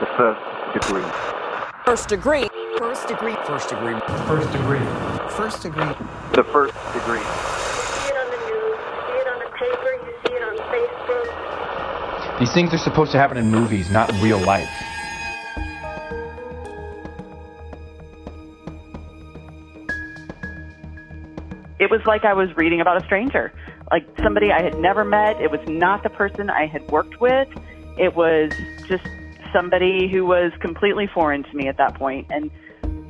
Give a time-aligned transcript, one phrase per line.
[0.00, 1.04] The first degree.
[1.84, 2.46] First degree.
[2.78, 3.34] First degree.
[3.44, 4.00] First degree.
[4.26, 4.80] First degree.
[5.28, 5.92] First degree.
[6.32, 7.20] The first degree.
[7.20, 10.56] see it on the news, you see it on the paper, you see it on
[10.72, 12.38] Facebook.
[12.38, 14.70] These things are supposed to happen in movies, not in real life.
[21.78, 23.52] it was like I was reading about a stranger,
[23.90, 25.40] like somebody I had never met.
[25.40, 27.48] It was not the person I had worked with.
[27.98, 28.50] It was
[28.86, 29.04] just
[29.52, 32.26] somebody who was completely foreign to me at that point.
[32.30, 32.50] And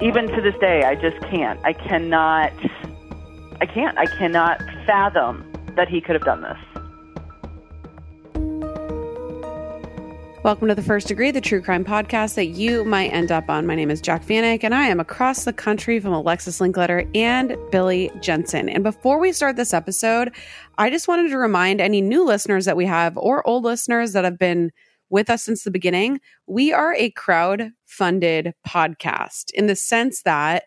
[0.00, 1.60] even to this day, I just can't.
[1.64, 2.52] I cannot.
[3.60, 3.98] I can't.
[3.98, 5.44] I cannot fathom
[5.76, 6.58] that he could have done this.
[10.42, 13.66] Welcome to the First Degree, the true crime podcast that you might end up on.
[13.66, 17.58] My name is Jac Vanek, and I am across the country from Alexis Linkletter and
[17.70, 18.70] Billy Jensen.
[18.70, 20.34] And before we start this episode,
[20.78, 24.24] I just wanted to remind any new listeners that we have, or old listeners that
[24.24, 24.72] have been
[25.10, 30.64] with us since the beginning, we are a crowd funded podcast in the sense that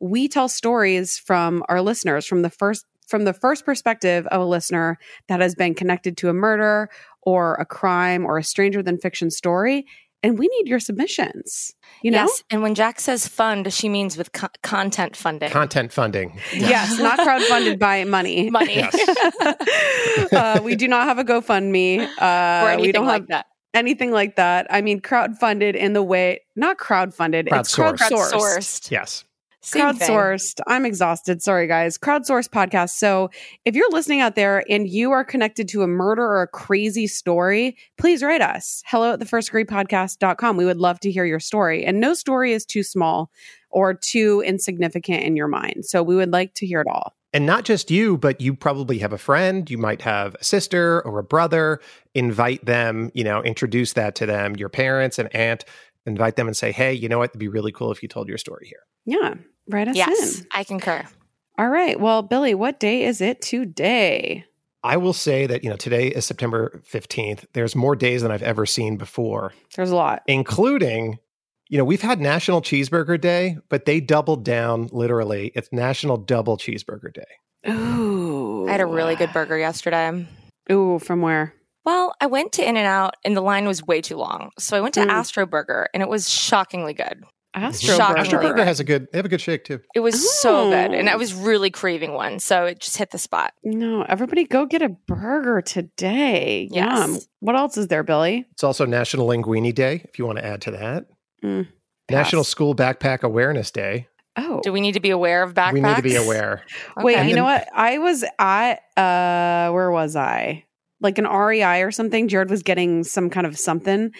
[0.00, 4.44] we tell stories from our listeners from the first from the first perspective of a
[4.44, 6.90] listener that has been connected to a murder
[7.22, 9.86] or a crime or a stranger than fiction story
[10.22, 12.18] and we need your submissions you know?
[12.18, 15.50] Yes, and when Jack says fund, she means with co- content funding.
[15.50, 16.38] Content funding.
[16.52, 18.50] yes not crowdfunded by money.
[18.50, 18.84] Money.
[20.32, 22.00] Uh, we do not have a gofundme.
[22.00, 23.46] Uh, or anything we don't like have that.
[23.78, 27.98] Anything like that i mean crowdfunded in the way not crowdfunded it's Crowdsourced.
[27.98, 28.90] crowdsourced Crowdsourced.
[28.90, 29.24] Yes.
[29.60, 30.08] Same thing.
[30.08, 30.60] crowdsourced.
[30.66, 31.42] I'm exhausted.
[31.42, 31.98] Sorry, guys.
[31.98, 32.90] Crowdsourced podcast.
[32.90, 33.30] So
[33.64, 37.06] if you're listening out there and you are connected to a murder or a crazy
[37.06, 38.82] story, please write us.
[38.86, 40.56] Hello at the first degree podcast.com.
[40.56, 41.84] We would love to hear your story.
[41.84, 43.30] And no story is too small
[43.70, 45.84] or too insignificant in your mind.
[45.84, 47.14] So we would like to hear it all.
[47.32, 51.02] And not just you, but you probably have a friend, you might have a sister
[51.04, 51.78] or a brother.
[52.14, 55.64] Invite them, you know, introduce that to them, your parents and aunt,
[56.06, 57.30] invite them and say, hey, you know what?
[57.30, 58.80] It'd be really cool if you told your story here.
[59.04, 59.34] Yeah.
[59.68, 60.46] Write us Yes, in.
[60.52, 61.04] I concur.
[61.58, 62.00] All right.
[62.00, 64.44] Well, Billy, what day is it today?
[64.82, 67.44] I will say that, you know, today is September 15th.
[67.52, 70.22] There's more days than I've ever seen before, There's a lot.
[70.26, 71.18] including,
[71.68, 75.52] you know, we've had National Cheeseburger Day, but they doubled down literally.
[75.54, 77.70] It's National Double Cheeseburger Day.
[77.70, 78.66] Ooh.
[78.68, 80.26] I had a really good burger yesterday.
[80.70, 81.54] Ooh, from where?
[81.84, 84.50] Well, I went to In-N-Out and the line was way too long.
[84.58, 85.10] So I went to Mm.
[85.10, 87.22] Astro Burger and it was shockingly good.
[87.54, 88.18] Astro Burger.
[88.18, 89.80] Astro Burger has a good, they have a good shake too.
[89.94, 90.92] It was so good.
[90.92, 92.38] And I was really craving one.
[92.40, 93.54] So it just hit the spot.
[93.64, 96.68] No, everybody go get a burger today.
[96.70, 97.08] Yes.
[97.08, 97.18] Yum.
[97.40, 98.46] What else is there, Billy?
[98.52, 101.06] It's also National Linguini Day, if you want to add to that.
[101.44, 101.68] Mm,
[102.10, 102.44] National.
[102.44, 104.08] School Backpack Awareness Day.
[104.36, 104.60] Oh.
[104.62, 105.72] Do we need to be aware of backpacks?
[105.72, 106.64] We need to be aware.
[106.98, 107.28] Wait, Okay.
[107.28, 107.66] you know what?
[107.74, 110.64] I was at uh where was I?
[111.00, 112.28] Like an REI or something.
[112.28, 114.12] Jared was getting some kind of something.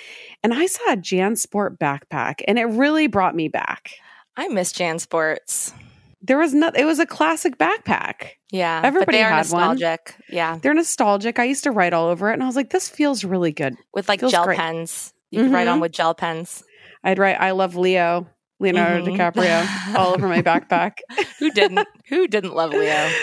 [0.45, 3.93] And I saw a JanSport backpack and it really brought me back.
[4.37, 5.73] I miss JanSports.
[6.21, 8.31] There was not it was a classic backpack.
[8.51, 8.81] Yeah.
[8.85, 9.61] Everybody but they are had one.
[9.77, 10.17] nostalgic.
[10.29, 10.59] Yeah.
[10.61, 11.39] They're nostalgic.
[11.39, 13.77] I used to write all over it and I was like, this feels really good.
[13.95, 14.59] With like Feels gel great.
[14.59, 15.13] pens.
[15.31, 15.83] You can write on Mhm.
[15.83, 16.65] with gel pens.
[17.05, 18.27] I'd write I love Leo,
[18.61, 19.17] Leonardo Mhm.
[19.17, 20.99] DiCaprio all over my backpack.
[21.39, 21.87] Who didn't?
[22.09, 23.11] Who didn't love Leo?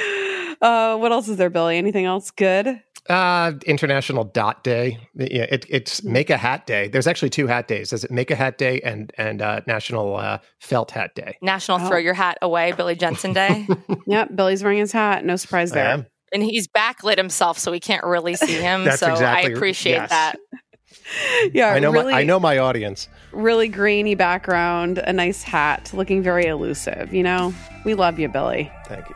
[0.61, 1.77] Uh, what else is there, Billy?
[1.77, 2.81] Anything else good?
[3.09, 4.97] Uh, International Dot Day.
[5.13, 6.13] Yeah, it, it's Hmm.
[6.13, 6.87] Make a Hat Day.
[6.87, 7.89] There's actually two hat days.
[7.89, 11.37] There's Make a Hat Day and and uh, National uh, Felt Hat Day.
[11.41, 11.87] National Oh.
[11.89, 13.67] Throw Your Hat Away, Billy Jensen Day.
[14.07, 15.25] Yep, Billy's wearing his hat.
[15.25, 16.07] No surprise there.
[16.31, 18.85] and he's backlit himself, so we can't really see him.
[18.91, 20.09] So exactly- I appreciate yes.
[20.09, 20.35] that.
[21.53, 21.91] Yeah, I know.
[21.91, 23.07] really, my, I know my audience.
[23.31, 27.13] really grainy background, a nice hat, looking very elusive.
[27.13, 28.71] You know, we love you, Billy.
[28.87, 29.15] Thank you.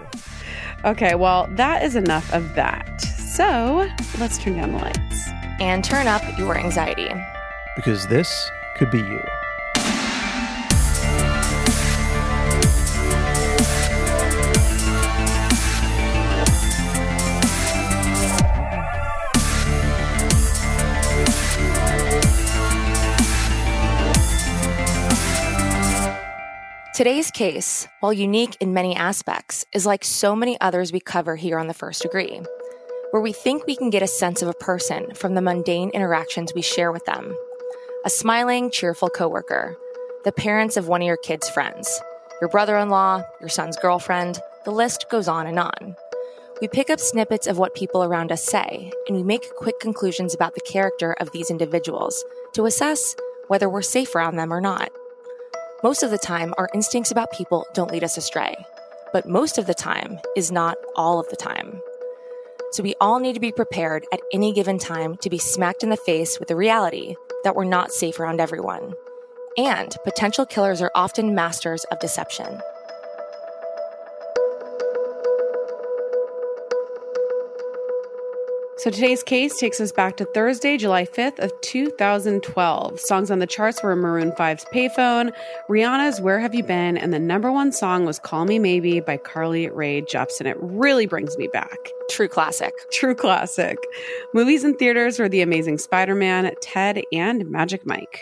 [0.85, 3.01] Okay, well, that is enough of that.
[3.01, 3.89] So
[4.19, 5.29] let's turn down the lights.
[5.59, 7.09] And turn up your anxiety.
[7.75, 9.21] Because this could be you.
[26.99, 31.57] Today's case, while unique in many aspects, is like so many others we cover here
[31.57, 32.41] on the first degree,
[33.11, 36.53] where we think we can get a sense of a person from the mundane interactions
[36.53, 37.33] we share with them.
[38.03, 39.77] A smiling, cheerful coworker,
[40.25, 42.01] the parents of one of your kids' friends,
[42.41, 45.95] your brother in law, your son's girlfriend, the list goes on and on.
[46.59, 50.35] We pick up snippets of what people around us say, and we make quick conclusions
[50.35, 52.21] about the character of these individuals
[52.55, 53.15] to assess
[53.47, 54.91] whether we're safe around them or not.
[55.81, 58.53] Most of the time, our instincts about people don't lead us astray,
[59.13, 61.79] but most of the time is not all of the time.
[62.71, 65.89] So we all need to be prepared at any given time to be smacked in
[65.89, 67.15] the face with the reality
[67.45, 68.93] that we're not safe around everyone.
[69.57, 72.59] And potential killers are often masters of deception.
[78.79, 82.97] So today's case takes us back to Thursday, July 5th of 2012.
[82.97, 85.33] Songs on the charts were Maroon 5's Payphone,
[85.67, 89.17] Rihanna's Where Have You Been, and the number one song was Call Me Maybe by
[89.17, 90.45] Carly Rae Jepsen.
[90.45, 91.77] It really brings me back.
[92.09, 92.71] True classic.
[92.93, 93.77] True classic.
[94.33, 98.21] Movies in theaters were The Amazing Spider-Man, Ted, and Magic Mike.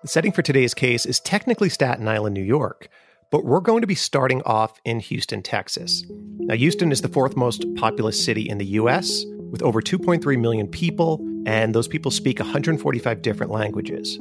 [0.00, 2.88] The setting for today's case is technically Staten Island, New York,
[3.30, 6.02] but we're going to be starting off in Houston, Texas.
[6.38, 10.68] Now, Houston is the fourth most populous city in the U.S., with over 2.3 million
[10.68, 14.18] people, and those people speak 145 different languages.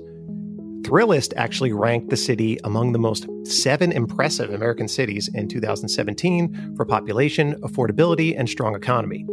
[0.82, 6.86] Thrillist actually ranked the city among the most seven impressive American cities in 2017 for
[6.86, 9.26] population, affordability, and strong economy.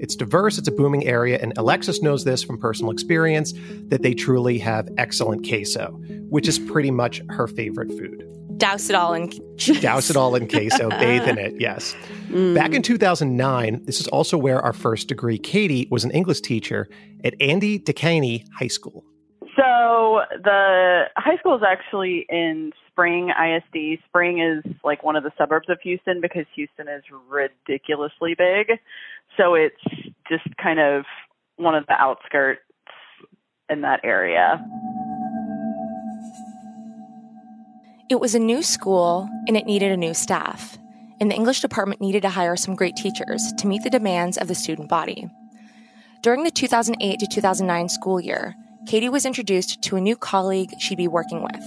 [0.00, 3.54] It's diverse, it's a booming area, and Alexis knows this from personal experience
[3.88, 5.98] that they truly have excellent queso,
[6.28, 8.24] which is pretty much her favorite food.
[8.58, 9.28] Douse it all in
[9.80, 11.94] Douse it all in queso, bathe in it, yes.
[12.28, 12.54] Mm.
[12.54, 16.88] Back in 2009, this is also where our first degree, Katie, was an English teacher
[17.24, 19.04] at Andy Dekaney High School.
[19.56, 24.00] So the high school is actually in Spring ISD.
[24.06, 28.78] Spring is like one of the suburbs of Houston because Houston is ridiculously big.
[29.36, 29.80] So it's
[30.28, 31.04] just kind of
[31.56, 32.60] one of the outskirts
[33.68, 34.64] in that area.
[38.10, 40.78] It was a new school and it needed a new staff.
[41.20, 44.48] And the English department needed to hire some great teachers to meet the demands of
[44.48, 45.28] the student body.
[46.22, 48.54] During the 2008 to 2009 school year,
[48.86, 51.62] Katie was introduced to a new colleague she'd be working with,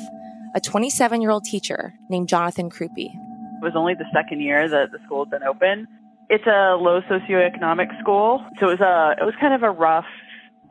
[0.56, 3.14] a 27 year old teacher named Jonathan Crupi.
[3.14, 5.88] It was only the second year that the school had been open.
[6.30, 10.08] It's a low socioeconomic school, so it was a it was kind of a rough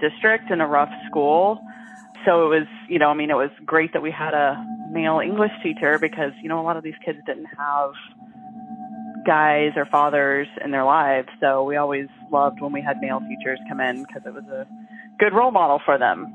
[0.01, 1.61] district and a rough school.
[2.27, 5.21] So it was, you know, I mean, it was great that we had a male
[5.21, 7.93] English teacher because, you know, a lot of these kids didn't have
[9.27, 11.29] guys or fathers in their lives.
[11.41, 14.67] So we always loved when we had male teachers come in because it was a
[15.19, 16.33] good role model for them.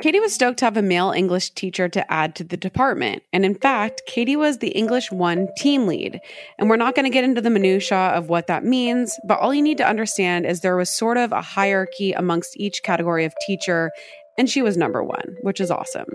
[0.00, 3.22] Katie was stoked to have a male English teacher to add to the department.
[3.34, 6.18] And in fact, Katie was the English 1 team lead.
[6.58, 9.52] And we're not going to get into the minutiae of what that means, but all
[9.52, 13.34] you need to understand is there was sort of a hierarchy amongst each category of
[13.46, 13.90] teacher,
[14.38, 16.08] and she was number one, which is awesome.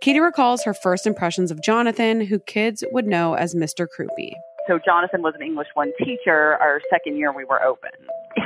[0.00, 3.86] Katie recalls her first impressions of Jonathan, who kids would know as Mr.
[3.86, 4.32] Crupi.
[4.66, 7.90] So Jonathan was an English 1 teacher our second year we were open.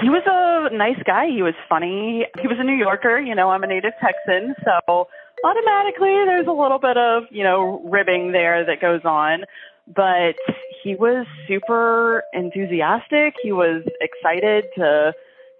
[0.03, 1.27] He was a nice guy.
[1.27, 2.27] He was funny.
[2.41, 3.19] He was a New Yorker.
[3.21, 5.09] You know, I'm a native Texan, so
[5.44, 9.44] automatically there's a little bit of, you know, ribbing there that goes on.
[9.87, 10.35] But
[10.83, 13.35] he was super enthusiastic.
[13.43, 15.12] He was excited to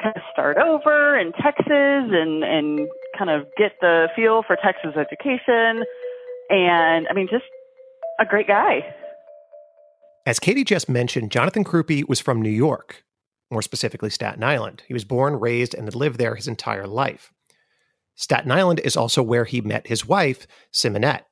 [0.03, 4.97] kind of start over in Texas and, and kind of get the feel for Texas
[4.97, 5.85] education.
[6.51, 7.45] And I mean, just
[8.21, 8.81] a great guy.
[10.27, 13.05] As Katie just mentioned, Jonathan Crupi was from New York,
[13.51, 14.83] more specifically Staten Island.
[14.87, 17.33] He was born, raised, and had lived there his entire life.
[18.17, 21.25] Staten Island is also where he met his wife, Simonette.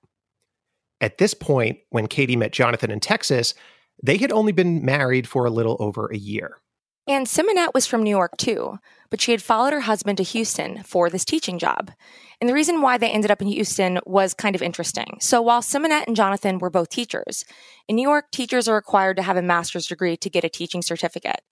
[1.01, 3.55] At this point, when Katie met Jonathan in Texas,
[4.03, 6.59] they had only been married for a little over a year.
[7.07, 8.79] And Simonette was from New York too,
[9.15, 11.93] but she had followed her husband to Houston for this teaching job.
[12.41, 15.19] And the reason why they ended up in Houston was kind of interesting.
[15.21, 17.45] So while Simonette and Jonathan were both teachers,
[17.87, 20.83] in New York, teachers are required to have a master's degree to get a teaching
[20.83, 21.43] certificate.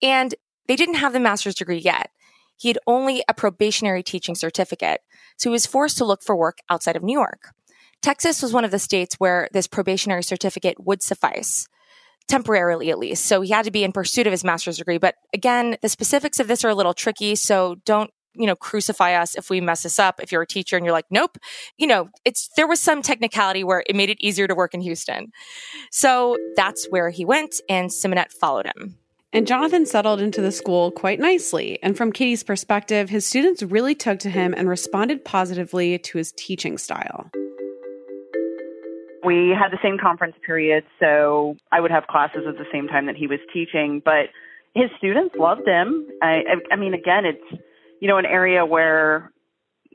[0.00, 0.32] And
[0.68, 2.10] they didn't have the master's degree yet.
[2.56, 5.00] He had only a probationary teaching certificate,
[5.36, 7.48] so he was forced to look for work outside of New York.
[8.00, 11.66] Texas was one of the states where this probationary certificate would suffice
[12.28, 13.26] temporarily at least.
[13.26, 14.98] So he had to be in pursuit of his master's degree.
[14.98, 17.34] But again, the specifics of this are a little tricky.
[17.34, 20.20] So don't, you know, crucify us if we mess this up.
[20.22, 21.36] If you're a teacher and you're like, nope,
[21.76, 24.80] you know, it's, there was some technicality where it made it easier to work in
[24.80, 25.32] Houston.
[25.90, 28.96] So that's where he went and Simonette followed him.
[29.34, 31.78] And Jonathan settled into the school quite nicely.
[31.82, 36.32] And from Katie's perspective, his students really took to him and responded positively to his
[36.32, 37.30] teaching style.
[39.24, 43.06] We had the same conference period, so I would have classes at the same time
[43.06, 44.02] that he was teaching.
[44.04, 44.26] But
[44.74, 46.06] his students loved him.
[46.20, 47.62] I, I, I mean, again, it's
[48.00, 49.30] you know an area where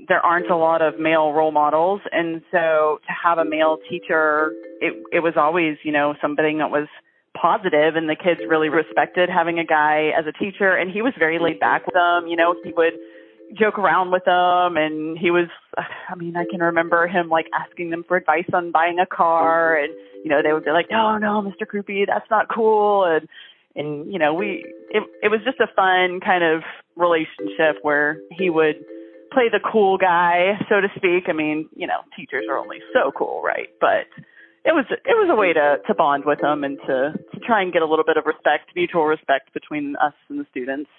[0.08, 4.54] there aren't a lot of male role models, and so to have a male teacher,
[4.80, 6.88] it it was always you know something that was
[7.36, 11.14] positive, and the kids really respected having a guy as a teacher, and he was
[11.18, 12.28] very laid back with them.
[12.28, 12.94] You know, he would
[13.58, 17.92] joke around with them and he was I mean I can remember him like asking
[17.92, 21.18] them for advice on buying a car and you know they would be like no
[21.18, 21.66] no Mr.
[21.66, 23.28] Crupi that's not cool and
[23.76, 26.64] and you know we it it was just a fun kind of
[26.96, 28.84] relationship where he would
[29.32, 31.26] play the cool guy, so to speak.
[31.28, 33.70] I mean, you know, teachers are only so cool, right?
[33.80, 34.08] But
[34.66, 37.62] it was it was a way to to bond with them and to to try
[37.62, 40.90] and get a little bit of respect, mutual respect between us and the students.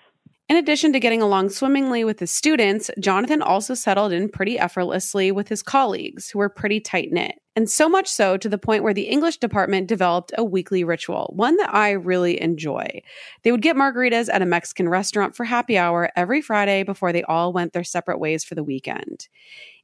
[0.49, 5.31] In addition to getting along swimmingly with his students, Jonathan also settled in pretty effortlessly
[5.31, 7.35] with his colleagues, who were pretty tight knit.
[7.55, 11.35] And so much so to the point where the English department developed a weekly ritual,
[11.37, 13.03] one that I really enjoy.
[13.43, 17.25] They would get margaritas at a Mexican restaurant for happy hour every Friday before they
[17.25, 19.29] all went their separate ways for the weekend.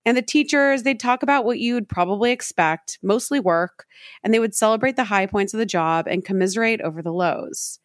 [0.07, 3.87] And the teachers, they'd talk about what you'd probably expect, mostly work,
[4.23, 7.81] and they would celebrate the high points of the job and commiserate over the lows.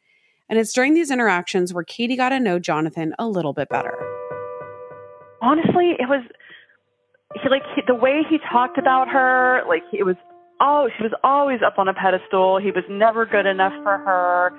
[0.50, 3.96] And it's during these interactions where Katie got to know Jonathan a little bit better.
[5.42, 6.24] Honestly, it was
[7.36, 10.16] he like he, the way he talked about her, like it was
[10.60, 12.60] oh, she was always up on a pedestal.
[12.60, 14.52] He was never good enough for her.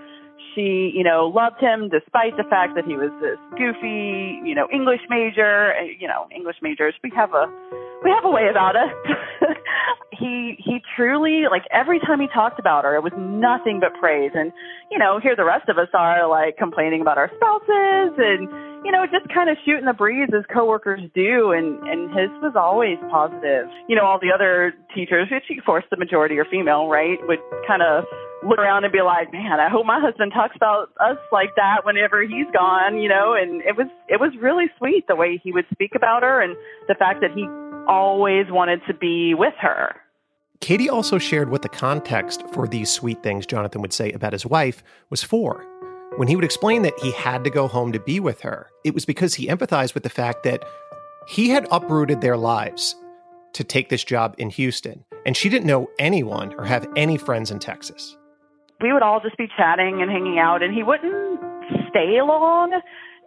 [0.55, 4.67] She, you know, loved him despite the fact that he was this goofy, you know,
[4.73, 5.75] English major.
[5.99, 7.47] You know, English majors, we have a
[8.03, 8.93] we have a way about us.
[10.21, 14.31] he he truly like every time he talked about her, it was nothing but praise.
[14.35, 14.53] And
[14.91, 18.47] you know, here the rest of us are like complaining about our spouses and
[18.85, 21.53] you know just kind of shooting the breeze as coworkers do.
[21.53, 23.67] And and his was always positive.
[23.89, 27.41] You know, all the other teachers, which of course the majority are female, right, would
[27.67, 28.05] kind of
[28.43, 31.85] look around and be like, man, I hope my husband talks about us like that
[31.85, 35.53] whenever he's gone, you know, and it was it was really sweet the way he
[35.53, 36.57] would speak about her and
[36.89, 37.49] the fact that he
[37.89, 39.95] always wanted to be with her.
[40.61, 44.45] Katie also shared what the context for these sweet things Jonathan would say about his
[44.45, 45.65] wife was for.
[46.17, 48.93] When he would explain that he had to go home to be with her, it
[48.93, 50.65] was because he empathized with the fact that
[51.27, 52.95] he had uprooted their lives
[53.55, 57.51] to take this job in Houston, and she didn't know anyone or have any friends
[57.51, 58.17] in Texas.
[58.83, 61.41] We would all just be chatting and hanging out, and he wouldn't
[61.89, 62.81] stay long.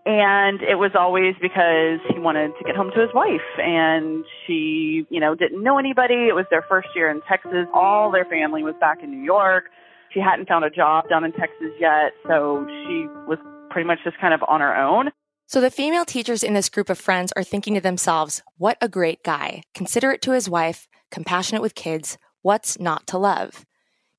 [0.06, 5.08] And it was always because he wanted to get home to his wife and she,
[5.10, 6.28] you know, didn't know anybody.
[6.28, 7.68] It was their first year in Texas.
[7.74, 9.66] All their family was back in New York.
[10.14, 12.12] She hadn't found a job down in Texas yet.
[12.28, 13.38] So she was
[13.70, 15.10] pretty much just kind of on her own.
[15.48, 18.90] So the female teachers in this group of friends are thinking to themselves, what a
[18.90, 23.66] great guy, considerate to his wife, compassionate with kids, what's not to love?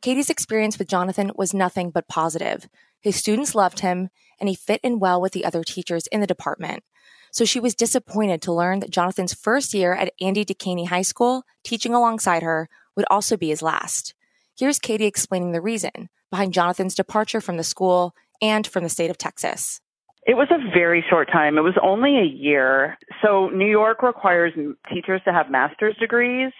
[0.01, 2.69] Katie's experience with Jonathan was nothing but positive.
[3.05, 4.09] His students loved him,
[4.41, 6.83] and he fit in well with the other teachers in the department.
[7.33, 11.43] So she was disappointed to learn that Jonathan's first year at Andy Dekaney High School,
[11.63, 14.15] teaching alongside her, would also be his last.
[14.57, 19.11] Here's Katie explaining the reason behind Jonathan's departure from the school and from the state
[19.11, 19.83] of Texas.
[20.27, 21.59] It was a very short time.
[21.59, 22.97] It was only a year.
[23.23, 24.55] So New York requires
[24.91, 26.53] teachers to have master's degrees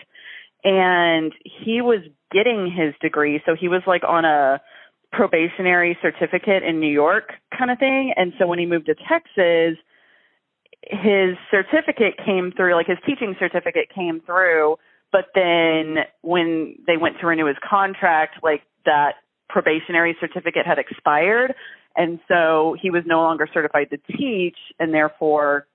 [0.63, 3.41] and he was getting his degree.
[3.47, 4.61] So he was like on a
[5.17, 8.13] probationary certificate in New York kind of thing.
[8.17, 9.79] And so when he moved to Texas,
[10.83, 14.77] his certificate came through, like his teaching certificate came through,
[15.13, 19.15] but then when they went to renew his contract, like that
[19.49, 21.55] probationary certificate had expired.
[21.97, 25.67] And so he was no longer certified to teach and therefore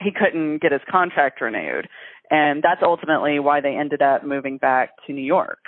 [0.00, 1.88] he couldn't get his contract renewed.
[2.30, 5.60] And that's ultimately why they ended up moving back to New York.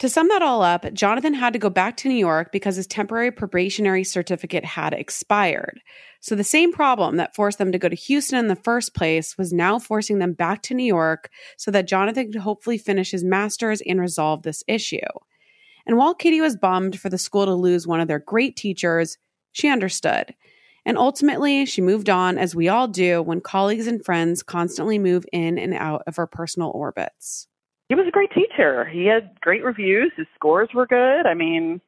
[0.00, 2.86] To sum that all up, Jonathan had to go back to New York because his
[2.86, 5.82] temporary probationary certificate had expired.
[6.20, 9.36] So the same problem that forced them to go to Houston in the first place
[9.36, 11.28] was now forcing them back to New York
[11.58, 15.00] so that Jonathan could hopefully finish his master's and resolve this issue.
[15.86, 19.18] And while Katie was bummed for the school to lose one of their great teachers,
[19.52, 20.34] she understood.
[20.86, 25.26] And ultimately, she moved on, as we all do when colleagues and friends constantly move
[25.30, 27.48] in and out of our personal orbits
[27.90, 28.84] he was a great teacher.
[28.84, 30.12] He had great reviews.
[30.16, 31.26] His scores were good.
[31.26, 31.80] I mean,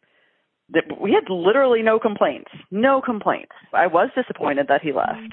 [1.00, 2.50] we had literally no complaints.
[2.72, 3.52] No complaints.
[3.72, 5.32] I was disappointed that he left.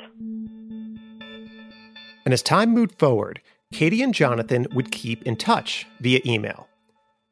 [2.24, 3.42] And as time moved forward,
[3.74, 6.68] Katie and Jonathan would keep in touch via email.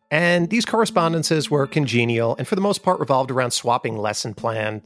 [0.10, 4.82] And these correspondences were congenial and for the most part revolved around swapping lesson plan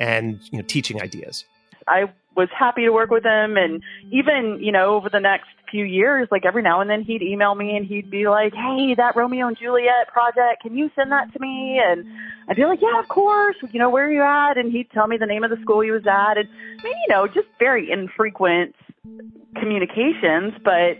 [0.00, 1.44] and you know, teaching ideas.
[1.86, 5.84] I was happy to work with him and even, you know, over the next few
[5.84, 9.16] years, like every now and then he'd email me and he'd be like, Hey, that
[9.16, 11.80] Romeo and Juliet project, can you send that to me?
[11.84, 12.06] And
[12.48, 13.56] I'd be like, Yeah, of course.
[13.70, 14.56] You know, where are you at?
[14.56, 16.38] And he'd tell me the name of the school he was at.
[16.38, 16.48] And
[16.80, 18.74] I mean, you know, just very infrequent
[19.56, 20.98] communications, but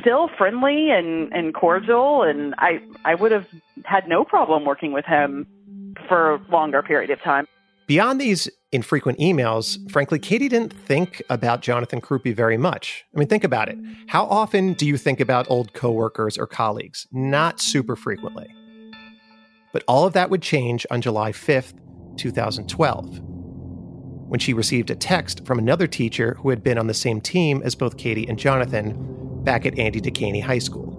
[0.00, 2.22] still friendly and, and cordial.
[2.22, 3.46] And I, I would have
[3.84, 5.46] had no problem working with him
[6.08, 7.46] for a longer period of time.
[7.86, 13.04] Beyond these infrequent emails, frankly, Katie didn't think about Jonathan Crupi very much.
[13.14, 13.78] I mean, think about it.
[14.08, 17.06] How often do you think about old coworkers or colleagues?
[17.12, 18.48] Not super frequently.
[19.72, 21.74] But all of that would change on July 5th,
[22.16, 23.20] 2012.
[24.28, 27.62] when she received a text from another teacher who had been on the same team
[27.64, 28.96] as both Katie and Jonathan
[29.44, 30.95] back at Andy Dekaney High School.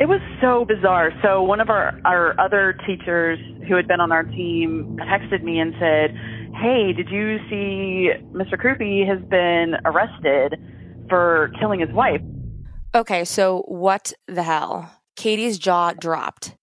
[0.00, 1.10] It was so bizarre.
[1.22, 5.60] So one of our, our other teachers who had been on our team texted me
[5.60, 6.16] and said,
[6.60, 8.54] Hey, did you see Mr.
[8.54, 10.58] Crupi has been arrested
[11.08, 12.20] for killing his wife?
[12.94, 14.90] Okay, so what the hell?
[15.16, 16.56] Katie's jaw dropped.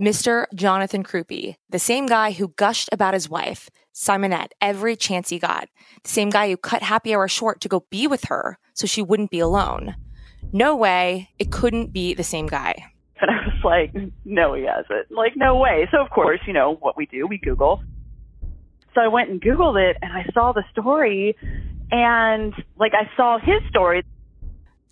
[0.00, 0.46] Mr.
[0.54, 5.68] Jonathan Crupi, the same guy who gushed about his wife, Simonette, every chance he got,
[6.02, 9.02] the same guy who cut happy hour short to go be with her so she
[9.02, 9.94] wouldn't be alone.
[10.52, 12.74] No way, it couldn't be the same guy.
[13.20, 13.94] And I was like,
[14.24, 15.10] no, he hasn't.
[15.10, 15.86] Like, no way.
[15.90, 17.82] So, of course, you know what we do, we Google.
[18.94, 21.36] So I went and Googled it and I saw the story
[21.90, 24.02] and like I saw his story.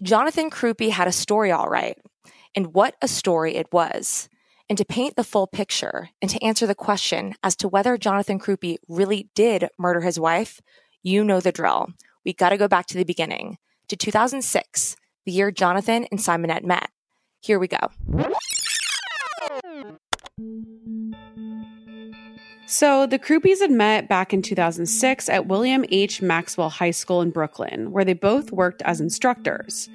[0.03, 1.99] Jonathan Crupi had a story all right.
[2.55, 4.29] And what a story it was.
[4.69, 8.39] And to paint the full picture and to answer the question as to whether Jonathan
[8.39, 10.61] Crupi really did murder his wife,
[11.03, 11.89] you know the drill.
[12.25, 13.57] We got to go back to the beginning,
[13.89, 14.97] to 2006,
[15.29, 16.89] the year Jonathan and Simonette met.
[17.41, 17.77] Here we go.
[22.67, 26.23] So the Crupis had met back in 2006 at William H.
[26.23, 29.91] Maxwell High School in Brooklyn, where they both worked as instructors.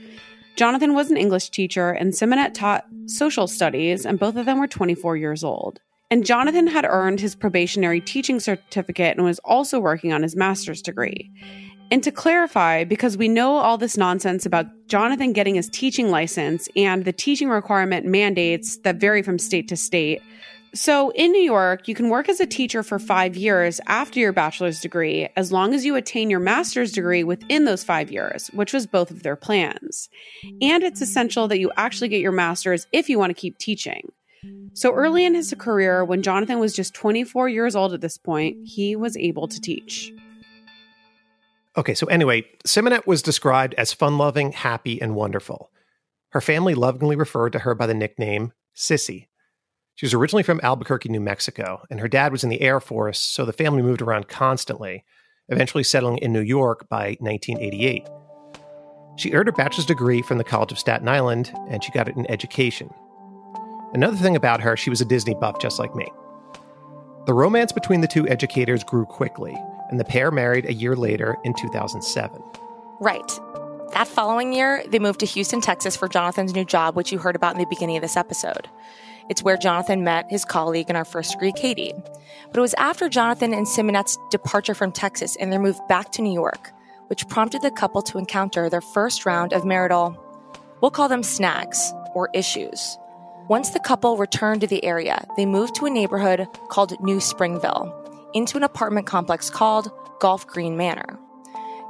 [0.55, 4.67] Jonathan was an English teacher, and Simonette taught social studies, and both of them were
[4.67, 5.79] 24 years old.
[6.11, 10.83] And Jonathan had earned his probationary teaching certificate and was also working on his master's
[10.83, 11.31] degree.
[11.93, 16.67] And to clarify, because we know all this nonsense about Jonathan getting his teaching license
[16.75, 20.19] and the teaching requirement mandates that vary from state to state.
[20.73, 24.33] So in New York, you can work as a teacher for five years after your
[24.33, 28.73] bachelor's degree, as long as you attain your master's degree within those five years, which
[28.73, 30.09] was both of their plans.
[30.63, 34.11] And it's essential that you actually get your master's if you want to keep teaching.
[34.73, 38.57] So early in his career, when Jonathan was just 24 years old at this point,
[38.65, 40.11] he was able to teach.
[41.75, 45.71] Okay, so anyway, Simonette was described as fun loving, happy, and wonderful.
[46.29, 49.27] Her family lovingly referred to her by the nickname Sissy.
[49.95, 53.19] She was originally from Albuquerque, New Mexico, and her dad was in the Air Force,
[53.19, 55.03] so the family moved around constantly,
[55.49, 58.07] eventually settling in New York by 1988.
[59.15, 62.15] She earned her bachelor's degree from the College of Staten Island, and she got it
[62.15, 62.91] in education.
[63.93, 66.07] Another thing about her, she was a Disney buff just like me.
[67.25, 69.55] The romance between the two educators grew quickly,
[69.93, 72.41] and the pair married a year later in 2007.
[72.99, 73.39] Right.
[73.91, 77.35] That following year, they moved to Houston, Texas for Jonathan's new job, which you heard
[77.35, 78.67] about in the beginning of this episode.
[79.29, 81.93] It's where Jonathan met his colleague in our first degree, Katie.
[82.47, 86.23] But it was after Jonathan and Simonette's departure from Texas and their move back to
[86.23, 86.71] New York,
[87.05, 90.17] which prompted the couple to encounter their first round of marital,
[90.81, 92.97] we'll call them snags or issues.
[93.47, 98.02] Once the couple returned to the area, they moved to a neighborhood called New Springville
[98.33, 101.19] into an apartment complex called Golf Green Manor.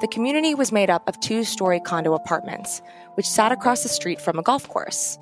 [0.01, 2.81] The community was made up of two story condo apartments,
[3.13, 5.17] which sat across the street from a golf course.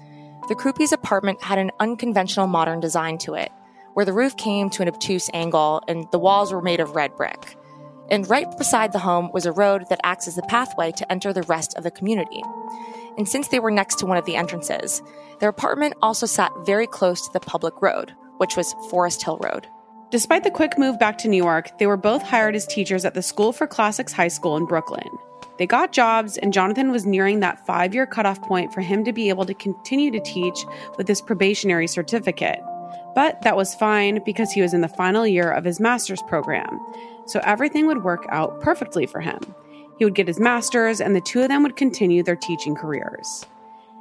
[0.49, 3.51] The Crupis' apartment had an unconventional modern design to it,
[3.93, 7.15] where the roof came to an obtuse angle and the walls were made of red
[7.15, 7.55] brick.
[8.09, 11.31] And right beside the home was a road that acts as the pathway to enter
[11.31, 12.41] the rest of the community.
[13.17, 15.01] And since they were next to one of the entrances,
[15.39, 19.67] their apartment also sat very close to the public road, which was Forest Hill Road.
[20.11, 23.13] Despite the quick move back to New York, they were both hired as teachers at
[23.13, 25.07] the School for Classics High School in Brooklyn.
[25.57, 29.13] They got jobs, and Jonathan was nearing that five year cutoff point for him to
[29.13, 30.65] be able to continue to teach
[30.97, 32.59] with his probationary certificate.
[33.15, 36.77] But that was fine because he was in the final year of his master's program,
[37.25, 39.39] so everything would work out perfectly for him.
[39.97, 43.45] He would get his master's, and the two of them would continue their teaching careers.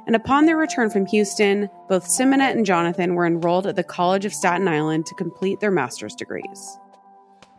[0.07, 4.25] And upon their return from Houston, both Simonette and Jonathan were enrolled at the College
[4.25, 6.77] of Staten Island to complete their master's degrees.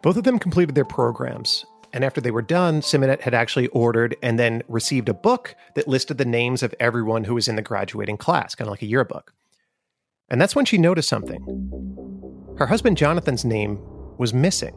[0.02, 4.16] Both of them completed their programs, and after they were done, Simonette had actually ordered
[4.22, 7.62] and then received a book that listed the names of everyone who was in the
[7.62, 9.32] graduating class, kind of like a yearbook.
[10.28, 12.54] And that's when she noticed something.
[12.58, 13.78] Her husband Jonathan's name
[14.16, 14.74] was missing.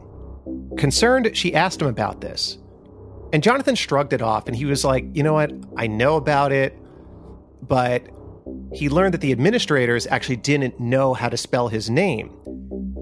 [0.76, 2.58] Concerned, she asked him about this.
[3.32, 5.50] And Jonathan shrugged it off and he was like, You know what?
[5.76, 6.76] I know about it
[7.62, 8.06] but
[8.72, 12.30] he learned that the administrators actually didn't know how to spell his name,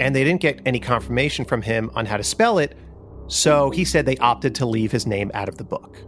[0.01, 2.77] and they didn't get any confirmation from him on how to spell it.
[3.29, 5.99] So he said they opted to leave his name out of the book.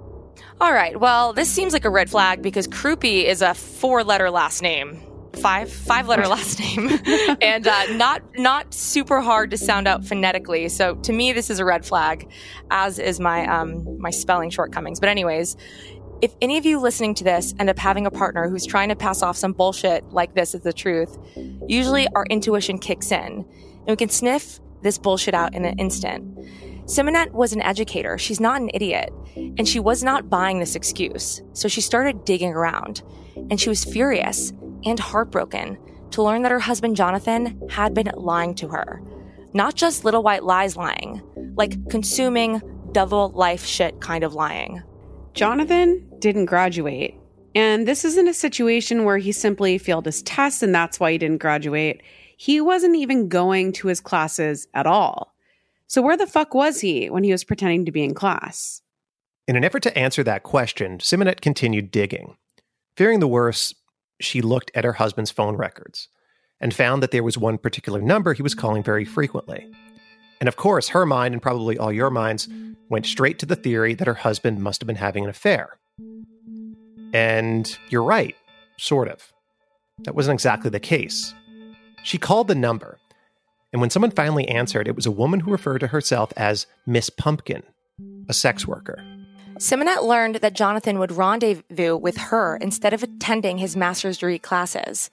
[0.60, 4.30] All right, well, this seems like a red flag because Crupi is a four letter
[4.30, 5.02] last name.
[5.34, 6.88] Five five letter last name,
[7.42, 10.70] and uh, not not super hard to sound out phonetically.
[10.70, 12.30] So to me, this is a red flag,
[12.70, 14.98] as is my um, my spelling shortcomings.
[14.98, 15.58] But anyways,
[16.22, 18.96] if any of you listening to this end up having a partner who's trying to
[18.96, 21.18] pass off some bullshit like this as the truth,
[21.66, 23.44] usually our intuition kicks in
[23.86, 26.38] and we can sniff this bullshit out in an instant.
[26.86, 28.16] Simonette was an educator.
[28.16, 29.12] She's not an idiot.
[29.36, 31.42] And she was not buying this excuse.
[31.52, 33.02] So she started digging around.
[33.50, 34.52] And she was furious
[34.84, 35.78] and heartbroken
[36.12, 39.02] to learn that her husband Jonathan had been lying to her.
[39.52, 41.22] Not just little white lies lying,
[41.56, 44.82] like consuming double life shit kind of lying.
[45.36, 47.14] Jonathan didn't graduate.
[47.54, 51.18] And this isn't a situation where he simply failed his tests and that's why he
[51.18, 52.02] didn't graduate.
[52.38, 55.34] He wasn't even going to his classes at all.
[55.88, 58.80] So, where the fuck was he when he was pretending to be in class?
[59.46, 62.38] In an effort to answer that question, Simonette continued digging.
[62.96, 63.74] Fearing the worst,
[64.18, 66.08] she looked at her husband's phone records
[66.60, 69.70] and found that there was one particular number he was calling very frequently.
[70.40, 72.48] And of course, her mind, and probably all your minds,
[72.88, 75.78] went straight to the theory that her husband must have been having an affair.
[77.12, 78.36] And you're right,
[78.76, 79.32] sort of.
[80.00, 81.34] That wasn't exactly the case.
[82.02, 82.98] She called the number,
[83.72, 87.10] and when someone finally answered, it was a woman who referred to herself as Miss
[87.10, 87.62] Pumpkin,
[88.28, 89.02] a sex worker.
[89.58, 95.10] Simonette learned that Jonathan would rendezvous with her instead of attending his master's degree classes.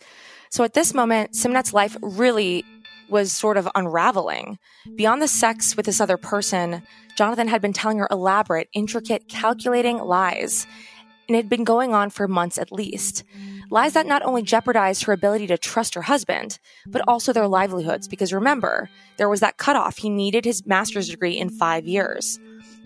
[0.50, 2.64] So at this moment, Simonette's life really
[3.13, 4.58] was sort of unraveling.
[4.95, 6.82] Beyond the sex with this other person,
[7.15, 10.67] Jonathan had been telling her elaborate, intricate, calculating lies.
[11.30, 13.23] And it had been going on for months at least.
[13.69, 18.10] Lies that not only jeopardized her ability to trust her husband, but also their livelihoods.
[18.10, 19.97] Because remember, there was that cutoff.
[19.97, 22.39] He needed his master's degree in five years.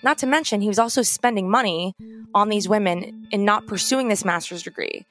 [0.04, 1.96] Not to mention, he was also spending money
[2.36, 5.06] on these women and not pursuing this master's degree.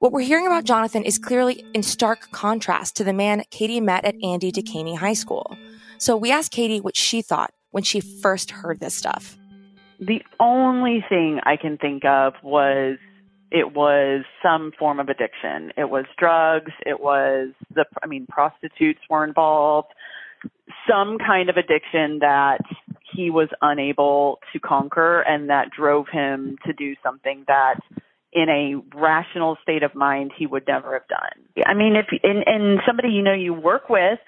[0.00, 4.06] What we're hearing about Jonathan is clearly in stark contrast to the man Katie met
[4.06, 5.54] at Andy Dekaney High School.
[5.98, 9.36] So we asked Katie what she thought when she first heard this stuff.
[9.98, 12.96] The only thing I can think of was
[13.50, 15.70] it was some form of addiction.
[15.76, 16.72] It was drugs.
[16.86, 19.88] It was the, I mean, prostitutes were involved.
[20.88, 22.62] Some kind of addiction that
[23.12, 27.80] he was unable to conquer and that drove him to do something that
[28.32, 31.64] in a rational state of mind he would never have done.
[31.66, 34.18] I mean, if and, and somebody you know you work with,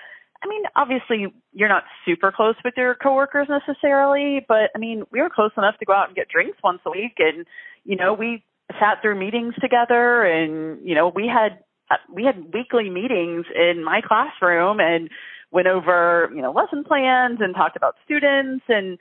[0.42, 5.20] I mean, obviously you're not super close with your coworkers necessarily, but I mean, we
[5.20, 7.46] were close enough to go out and get drinks once a week, and
[7.84, 8.44] you know, we
[8.80, 11.58] sat through meetings together, and you know, we had
[12.12, 15.10] we had weekly meetings in my classroom and
[15.50, 18.98] went over you know lesson plans and talked about students and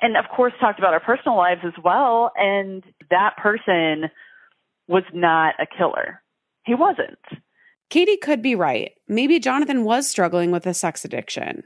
[0.00, 4.10] and of course talked about our personal lives as well and that person
[4.88, 6.22] was not a killer.
[6.64, 7.18] He wasn't.
[7.90, 8.92] Katie could be right.
[9.08, 11.62] Maybe Jonathan was struggling with a sex addiction.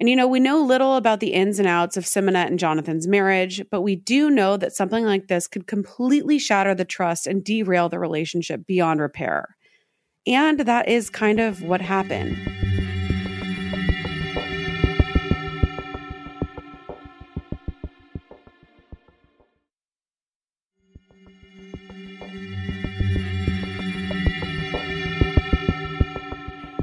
[0.00, 3.06] And you know, we know little about the ins and outs of Simonette and Jonathan's
[3.06, 7.44] marriage, but we do know that something like this could completely shatter the trust and
[7.44, 9.56] derail the relationship beyond repair.
[10.26, 12.36] And that is kind of what happened.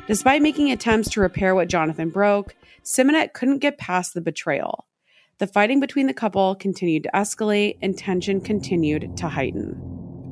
[0.10, 4.88] Despite making attempts to repair what Jonathan broke, Simonette couldn't get past the betrayal.
[5.38, 9.80] The fighting between the couple continued to escalate and tension continued to heighten.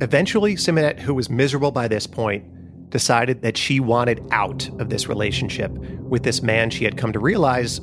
[0.01, 5.07] Eventually, Simonette, who was miserable by this point, decided that she wanted out of this
[5.07, 7.79] relationship with this man she had come to realize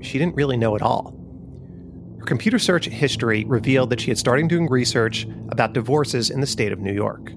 [0.00, 1.14] she didn't really know at all.
[2.20, 6.46] Her computer search history revealed that she had started doing research about divorces in the
[6.46, 7.32] state of New York.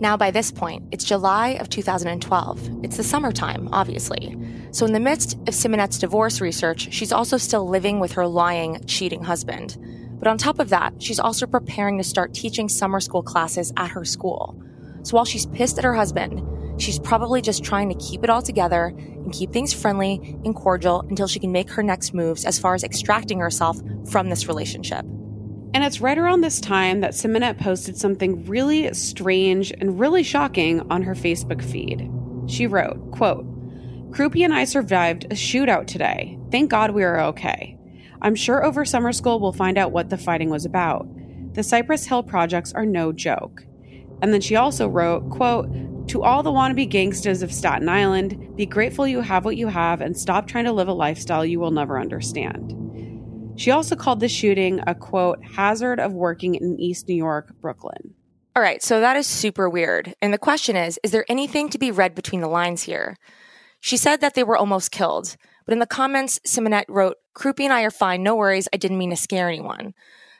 [0.00, 2.84] Now, by this point, it's July of 2012.
[2.84, 4.36] It's the summertime, obviously.
[4.70, 8.84] So, in the midst of Simonette's divorce research, she's also still living with her lying,
[8.86, 9.76] cheating husband.
[10.20, 13.90] But on top of that, she's also preparing to start teaching summer school classes at
[13.90, 14.62] her school.
[15.02, 18.42] So, while she's pissed at her husband, she's probably just trying to keep it all
[18.42, 22.56] together and keep things friendly and cordial until she can make her next moves as
[22.56, 25.04] far as extracting herself from this relationship.
[25.74, 30.80] And it's right around this time that Simonette posted something really strange and really shocking
[30.90, 32.10] on her Facebook feed.
[32.50, 33.44] She wrote, quote,
[34.10, 36.38] Crupi and I survived a shootout today.
[36.50, 37.76] Thank God we are okay.
[38.22, 41.06] I'm sure over summer school we'll find out what the fighting was about.
[41.54, 43.64] The Cypress Hill projects are no joke.
[44.22, 45.68] And then she also wrote, quote,
[46.08, 50.00] to all the wannabe gangsters of Staten Island, be grateful you have what you have
[50.00, 52.74] and stop trying to live a lifestyle you will never understand.
[53.58, 58.14] She also called the shooting a quote, hazard of working in East New York, Brooklyn.
[58.54, 60.14] All right, so that is super weird.
[60.22, 63.16] And the question is is there anything to be read between the lines here?
[63.80, 67.72] She said that they were almost killed, but in the comments, Simonette wrote, Crupi and
[67.72, 69.92] I are fine, no worries, I didn't mean to scare anyone.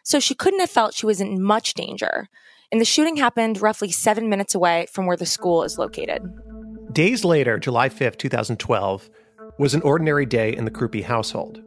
[0.05, 2.29] So she couldn't have felt she was in much danger.
[2.71, 6.23] And the shooting happened roughly seven minutes away from where the school is located.
[6.93, 9.11] Days later, July 5th, 2012,
[9.59, 11.63] was an ordinary day in the Crupi household.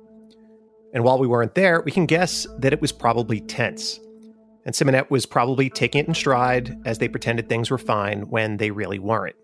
[0.93, 3.99] And while we weren't there, we can guess that it was probably tense.
[4.65, 8.57] And Simonette was probably taking it in stride as they pretended things were fine when
[8.57, 9.35] they really weren't.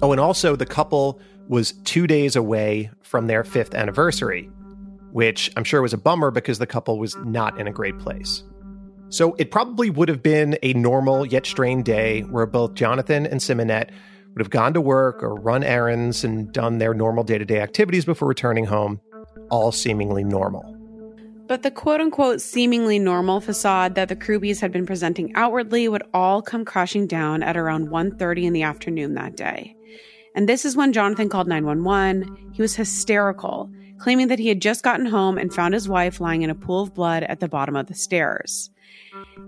[0.00, 4.50] Oh, and also the couple was two days away from their fifth anniversary,
[5.12, 8.42] which I'm sure was a bummer because the couple was not in a great place.
[9.10, 13.40] So it probably would have been a normal yet strained day where both Jonathan and
[13.40, 13.90] Simonette
[14.32, 17.60] would have gone to work or run errands and done their normal day to day
[17.60, 19.00] activities before returning home,
[19.50, 20.76] all seemingly normal.
[21.46, 26.02] But the quote unquote seemingly normal facade that the Crupis had been presenting outwardly would
[26.14, 29.76] all come crashing down at around 1:30 in the afternoon that day.
[30.34, 32.52] And this is when Jonathan called 911.
[32.52, 36.42] He was hysterical, claiming that he had just gotten home and found his wife lying
[36.42, 38.70] in a pool of blood at the bottom of the stairs.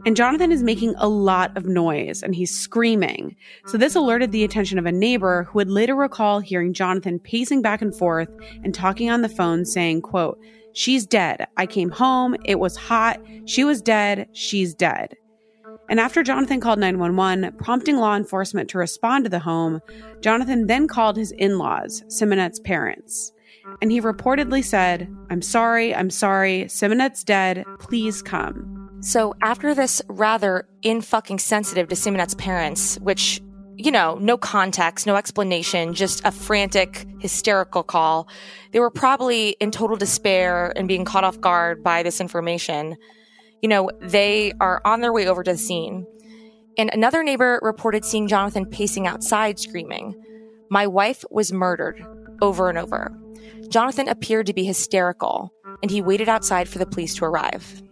[0.06, 3.36] And Jonathan is making a lot of noise and he's screaming.
[3.66, 7.62] So this alerted the attention of a neighbor who would later recall hearing Jonathan pacing
[7.62, 8.28] back and forth
[8.62, 10.38] and talking on the phone saying, quote,
[10.74, 11.46] She's dead.
[11.56, 12.36] I came home.
[12.44, 13.20] It was hot.
[13.46, 14.28] She was dead.
[14.32, 15.14] She's dead.
[15.88, 19.80] And after Jonathan called 911, prompting law enforcement to respond to the home,
[20.20, 23.32] Jonathan then called his in laws, Simonette's parents.
[23.80, 28.73] And he reportedly said, I'm sorry, I'm sorry, Simonette's dead, please come.
[29.04, 33.42] So after this rather in fucking sensitive to Simonette's parents, which
[33.76, 38.28] you know, no context, no explanation, just a frantic, hysterical call.
[38.70, 42.96] They were probably in total despair and being caught off guard by this information.
[43.62, 46.06] You know, they are on their way over to the scene.
[46.78, 50.14] And another neighbor reported seeing Jonathan pacing outside screaming,
[50.70, 52.00] My wife was murdered,
[52.40, 53.12] over and over.
[53.68, 57.82] Jonathan appeared to be hysterical, and he waited outside for the police to arrive.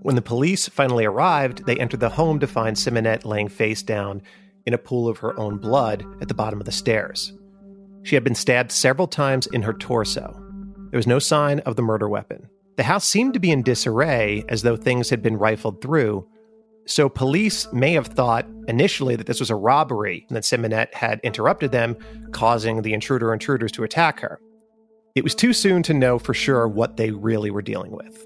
[0.00, 4.22] When the police finally arrived, they entered the home to find Simonette laying face down
[4.66, 7.32] in a pool of her own blood at the bottom of the stairs.
[8.02, 10.40] She had been stabbed several times in her torso.
[10.90, 12.48] There was no sign of the murder weapon.
[12.76, 16.28] The house seemed to be in disarray as though things had been rifled through,
[16.86, 21.20] so police may have thought initially that this was a robbery and that Simonette had
[21.24, 21.96] interrupted them,
[22.30, 24.40] causing the intruder intruders to attack her.
[25.16, 28.24] It was too soon to know for sure what they really were dealing with.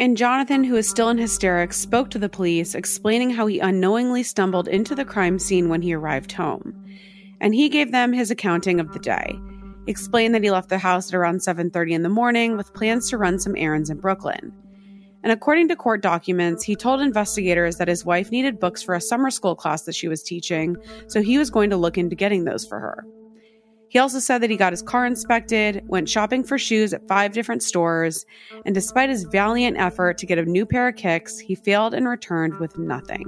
[0.00, 4.22] And Jonathan, who is still in hysterics, spoke to the police, explaining how he unknowingly
[4.22, 6.74] stumbled into the crime scene when he arrived home.
[7.38, 9.38] And he gave them his accounting of the day.
[9.86, 13.18] Explained that he left the house at around 7:30 in the morning with plans to
[13.18, 14.52] run some errands in Brooklyn.
[15.22, 19.02] And according to court documents, he told investigators that his wife needed books for a
[19.02, 22.44] summer school class that she was teaching, so he was going to look into getting
[22.44, 23.04] those for her.
[23.90, 27.32] He also said that he got his car inspected, went shopping for shoes at five
[27.32, 28.24] different stores,
[28.64, 32.08] and despite his valiant effort to get a new pair of kicks, he failed and
[32.08, 33.24] returned with nothing.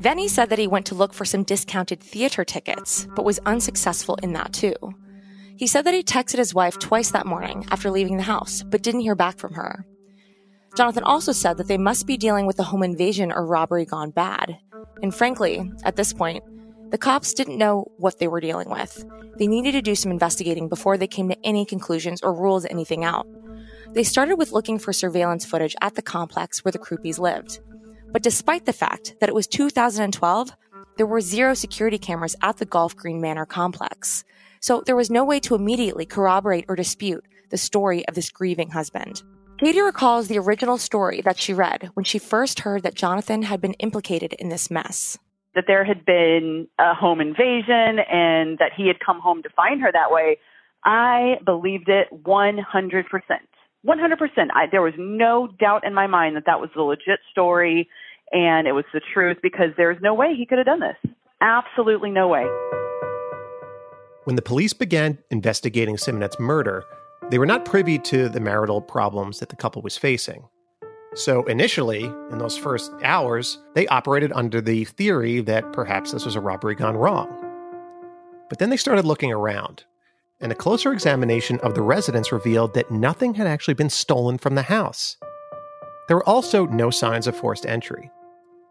[0.00, 3.38] Then he said that he went to look for some discounted theater tickets, but was
[3.46, 4.74] unsuccessful in that too.
[5.56, 8.82] He said that he texted his wife twice that morning after leaving the house, but
[8.82, 9.86] didn't hear back from her.
[10.76, 14.10] Jonathan also said that they must be dealing with a home invasion or robbery gone
[14.10, 14.58] bad.
[15.02, 16.44] And frankly, at this point,
[16.92, 19.02] the cops didn't know what they were dealing with.
[19.38, 23.02] They needed to do some investigating before they came to any conclusions or ruled anything
[23.02, 23.26] out.
[23.94, 27.60] They started with looking for surveillance footage at the complex where the Crupis lived.
[28.12, 30.52] But despite the fact that it was 2012,
[30.98, 34.22] there were zero security cameras at the Golf Green Manor complex.
[34.60, 38.68] So there was no way to immediately corroborate or dispute the story of this grieving
[38.68, 39.22] husband.
[39.58, 43.62] Katie recalls the original story that she read when she first heard that Jonathan had
[43.62, 45.18] been implicated in this mess
[45.54, 49.80] that there had been a home invasion and that he had come home to find
[49.82, 50.38] her that way,
[50.84, 52.62] I believed it 100%.
[53.84, 54.48] 100%.
[54.54, 57.88] I, there was no doubt in my mind that that was the legit story
[58.30, 61.12] and it was the truth because there's no way he could have done this.
[61.40, 62.46] Absolutely no way.
[64.24, 66.84] When the police began investigating Simonette's murder,
[67.30, 70.44] they were not privy to the marital problems that the couple was facing.
[71.14, 76.36] So initially, in those first hours, they operated under the theory that perhaps this was
[76.36, 77.28] a robbery gone wrong.
[78.48, 79.84] But then they started looking around,
[80.40, 84.54] and a closer examination of the residence revealed that nothing had actually been stolen from
[84.54, 85.18] the house.
[86.08, 88.10] There were also no signs of forced entry.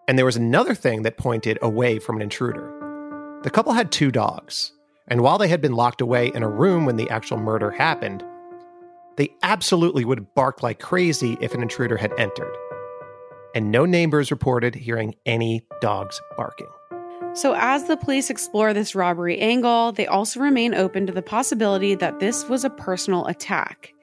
[0.08, 3.40] And there was another thing that pointed away from an intruder.
[3.44, 4.72] The couple had two dogs,
[5.08, 8.24] and while they had been locked away in a room when the actual murder happened,
[9.22, 12.58] they absolutely would bark like crazy if an intruder had entered.
[13.54, 16.66] And no neighbors reported hearing any dogs barking.
[17.36, 21.94] So, as the police explore this robbery angle, they also remain open to the possibility
[21.94, 23.94] that this was a personal attack.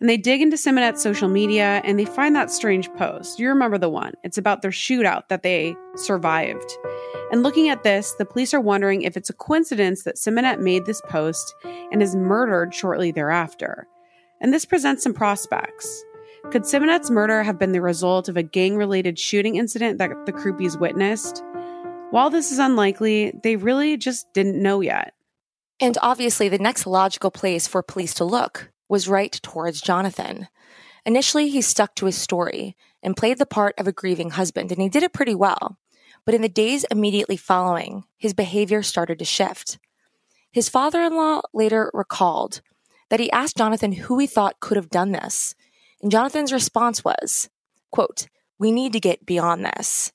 [0.00, 3.38] And they dig into Simonette's social media and they find that strange post.
[3.38, 4.14] You remember the one.
[4.24, 6.76] It's about their shootout that they survived.
[7.30, 10.84] And looking at this, the police are wondering if it's a coincidence that Simonette made
[10.84, 11.54] this post
[11.92, 13.86] and is murdered shortly thereafter
[14.44, 16.04] and this presents some prospects.
[16.52, 20.32] Could Simonette's murder have been the result of a gang related shooting incident that the
[20.32, 21.42] Crupis witnessed?
[22.10, 25.14] While this is unlikely, they really just didn't know yet.
[25.80, 30.48] And obviously, the next logical place for police to look was right towards Jonathan.
[31.06, 34.82] Initially, he stuck to his story and played the part of a grieving husband, and
[34.82, 35.78] he did it pretty well.
[36.26, 39.78] But in the days immediately following, his behavior started to shift.
[40.52, 42.60] His father in law later recalled
[43.14, 45.54] that he asked Jonathan who he thought could have done this.
[46.02, 47.48] And Jonathan's response was,
[47.92, 48.26] quote,
[48.58, 50.10] we need to get beyond this.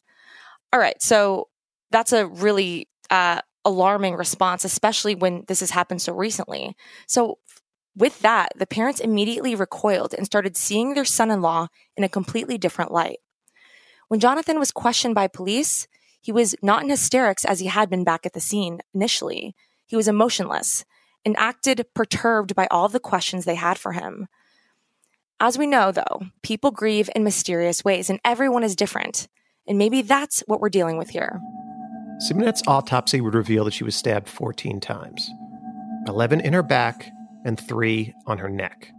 [0.73, 1.01] All right.
[1.01, 1.47] So
[1.91, 6.75] that's a really uh, alarming response, especially when this has happened so recently.
[7.07, 7.37] So
[7.95, 12.09] with that, the parents immediately recoiled and started seeing their son in law in a
[12.09, 13.19] completely different light.
[14.09, 15.87] When Jonathan was questioned by police,
[16.19, 19.55] he was not in hysterics as he had been back at the scene initially.
[19.85, 20.83] He was emotionless
[21.25, 24.27] and acted perturbed by all the questions they had for him.
[25.39, 29.27] As we know, though, people grieve in mysterious ways, and everyone is different.
[29.67, 31.39] And maybe that's what we're dealing with here.
[32.19, 35.29] Simeonette's autopsy would reveal that she was stabbed 14 times
[36.07, 37.09] 11 in her back
[37.45, 38.91] and three on her neck.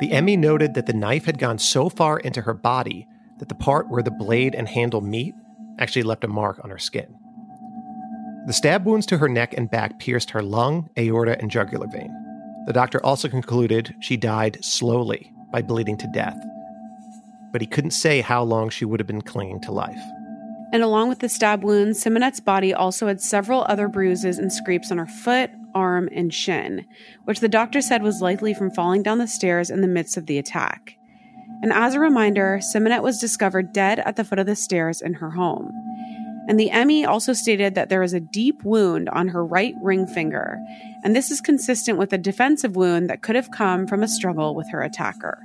[0.00, 3.54] The ME noted that the knife had gone so far into her body that the
[3.54, 5.34] part where the blade and handle meet
[5.78, 7.16] actually left a mark on her skin.
[8.48, 12.10] The stab wounds to her neck and back pierced her lung, aorta, and jugular vein.
[12.66, 16.38] The doctor also concluded she died slowly by bleeding to death,
[17.52, 20.00] but he couldn't say how long she would have been clinging to life.
[20.72, 24.90] And along with the stab wounds, Simeonette's body also had several other bruises and scrapes
[24.90, 26.86] on her foot, arm, and shin,
[27.26, 30.24] which the doctor said was likely from falling down the stairs in the midst of
[30.24, 30.96] the attack.
[31.62, 35.12] And as a reminder, Simeonette was discovered dead at the foot of the stairs in
[35.12, 35.70] her home.
[36.48, 40.06] And the ME also stated that there is a deep wound on her right ring
[40.06, 40.58] finger,
[41.04, 44.54] and this is consistent with a defensive wound that could have come from a struggle
[44.54, 45.38] with her attacker.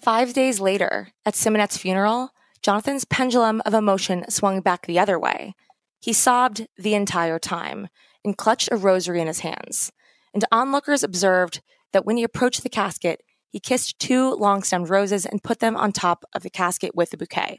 [0.00, 2.30] Five days later, at Simeonette's funeral,
[2.62, 5.54] Jonathan's pendulum of emotion swung back the other way.
[6.00, 7.88] He sobbed the entire time
[8.24, 9.92] and clutched a rosary in his hands.
[10.34, 11.60] And onlookers observed
[11.92, 15.76] that when he approached the casket, he kissed two long stemmed roses and put them
[15.76, 17.58] on top of the casket with the bouquet.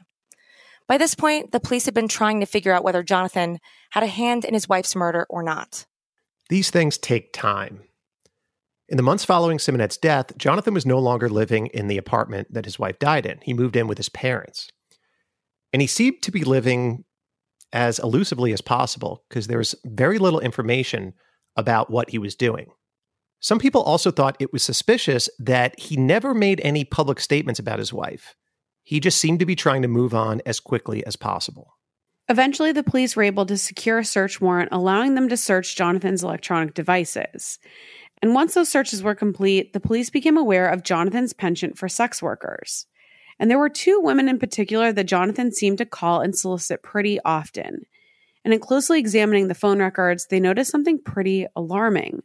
[0.88, 3.58] By this point, the police had been trying to figure out whether Jonathan
[3.90, 5.86] had a hand in his wife's murder or not.
[6.48, 7.82] These things take time.
[8.88, 12.66] In the months following Simeonette's death, Jonathan was no longer living in the apartment that
[12.66, 13.38] his wife died in.
[13.42, 14.68] He moved in with his parents.
[15.72, 17.04] And he seemed to be living
[17.72, 21.14] as elusively as possible because there was very little information
[21.56, 22.70] about what he was doing.
[23.40, 27.78] Some people also thought it was suspicious that he never made any public statements about
[27.78, 28.34] his wife.
[28.82, 31.76] He just seemed to be trying to move on as quickly as possible.
[32.28, 36.22] Eventually, the police were able to secure a search warrant, allowing them to search Jonathan's
[36.22, 37.58] electronic devices.
[38.22, 42.22] And once those searches were complete, the police became aware of Jonathan's penchant for sex
[42.22, 42.86] workers.
[43.38, 47.18] And there were two women in particular that Jonathan seemed to call and solicit pretty
[47.24, 47.86] often.
[48.44, 52.22] And in closely examining the phone records, they noticed something pretty alarming.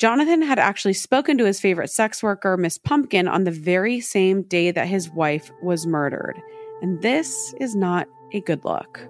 [0.00, 4.40] Jonathan had actually spoken to his favorite sex worker, Miss Pumpkin, on the very same
[4.40, 6.40] day that his wife was murdered.
[6.80, 9.06] And this is not a good look.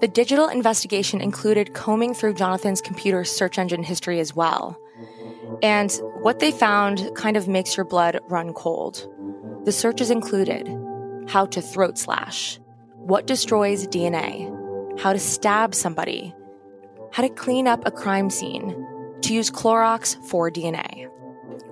[0.00, 4.80] The digital investigation included combing through Jonathan's computer search engine history as well.
[5.62, 9.06] And what they found kind of makes your blood run cold.
[9.66, 10.74] The searches included
[11.28, 12.58] how to throat slash,
[12.94, 14.48] what destroys DNA,
[14.98, 16.34] how to stab somebody,
[17.12, 18.86] how to clean up a crime scene,
[19.22, 21.08] to use Clorox for DNA.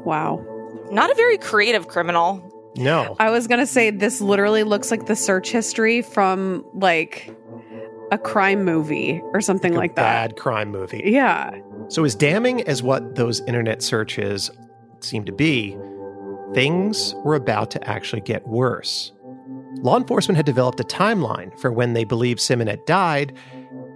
[0.04, 0.44] Wow.
[0.90, 2.42] Not a very creative criminal.
[2.76, 3.16] No.
[3.18, 7.34] I was going to say this literally looks like the search history from like
[8.10, 10.30] a crime movie or something like, like a that.
[10.30, 11.02] bad crime movie.
[11.04, 11.50] Yeah.
[11.88, 14.50] So, as damning as what those internet searches
[15.00, 15.76] seem to be,
[16.54, 19.12] things were about to actually get worse.
[19.82, 23.36] Law enforcement had developed a timeline for when they believed Simeonette died,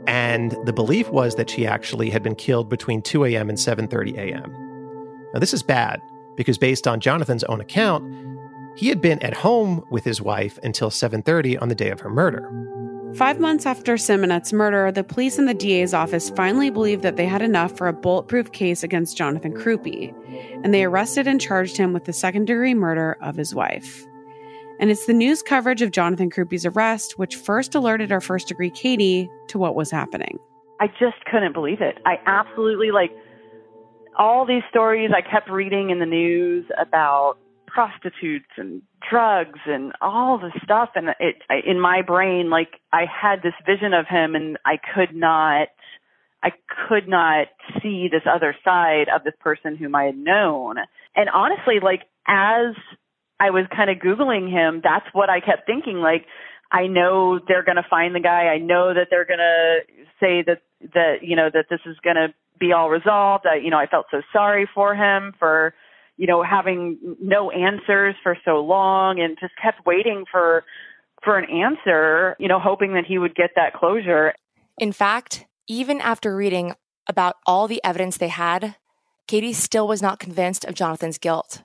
[0.06, 3.48] and the belief was that she actually had been killed between 2 a.m.
[3.48, 4.52] and 7:30 a.m.
[5.32, 6.02] Now, this is bad
[6.36, 8.04] because, based on Jonathan's own account,
[8.76, 12.10] he had been at home with his wife until 7:30 on the day of her
[12.10, 12.50] murder.
[13.14, 17.26] Five months after Simeonette's murder, the police in the DA's office finally believed that they
[17.26, 20.14] had enough for a bulletproof case against Jonathan Crupi,
[20.64, 24.06] and they arrested and charged him with the second degree murder of his wife.
[24.80, 28.70] And it's the news coverage of Jonathan Crupi's arrest which first alerted our first degree
[28.70, 30.38] Katie to what was happening.
[30.80, 31.98] I just couldn't believe it.
[32.04, 33.12] I absolutely like
[34.18, 40.38] all these stories I kept reading in the news about prostitutes and drugs and all
[40.38, 44.34] the stuff and it I, in my brain like I had this vision of him
[44.34, 45.68] and I could not
[46.42, 46.50] I
[46.88, 47.46] could not
[47.82, 50.76] see this other side of this person whom I had known.
[51.14, 52.74] And honestly, like as
[53.42, 55.98] I was kind of Googling him, that's what I kept thinking.
[55.98, 56.26] Like,
[56.70, 58.46] I know they're going to find the guy.
[58.46, 59.80] I know that they're going to
[60.20, 60.62] say that,
[60.94, 62.28] that, you know, that this is going to
[62.60, 63.44] be all resolved.
[63.44, 65.74] I, you know, I felt so sorry for him for,
[66.16, 70.62] you know, having no answers for so long and just kept waiting for,
[71.24, 74.34] for an answer, you know, hoping that he would get that closure.
[74.78, 76.74] In fact, even after reading
[77.08, 78.76] about all the evidence they had,
[79.26, 81.62] Katie still was not convinced of Jonathan's guilt.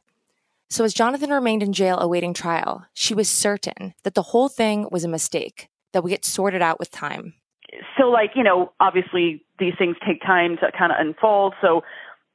[0.70, 4.88] So, as Jonathan remained in jail awaiting trial, she was certain that the whole thing
[4.92, 7.34] was a mistake that would get sorted out with time.
[7.98, 11.54] So, like, you know, obviously these things take time to kind of unfold.
[11.62, 11.84] So,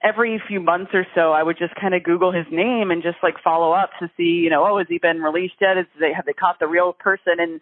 [0.02, 3.18] every few months or so, I would just kind of Google his name and just
[3.22, 5.78] like follow up to see, you know, oh, has he been released yet?
[5.78, 7.34] Is they have they caught the real person?
[7.38, 7.60] And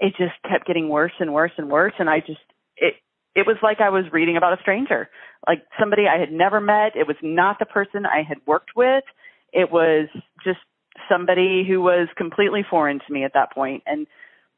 [0.00, 1.94] it just kept getting worse and worse and worse.
[1.98, 2.40] And I just
[2.76, 2.94] it
[3.34, 5.08] it was like I was reading about a stranger,
[5.46, 6.96] like somebody I had never met.
[6.96, 9.04] It was not the person I had worked with.
[9.52, 10.08] It was
[10.44, 10.58] just
[11.08, 13.82] somebody who was completely foreign to me at that point.
[13.86, 14.06] And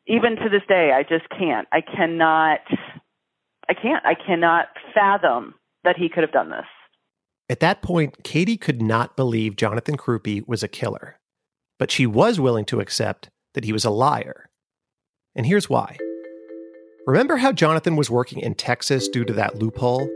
[0.07, 1.69] even to this day, I just can't.
[1.73, 2.61] I cannot.
[3.69, 4.05] I can't.
[4.05, 6.67] I cannot fathom that he could have done this.
[7.49, 11.19] At that point, Katie could not believe Jonathan Crupi was a killer,
[11.79, 14.49] but she was willing to accept that he was a liar.
[15.35, 15.97] And here's why.
[17.07, 20.09] Remember how Jonathan was working in Texas due to that loophole,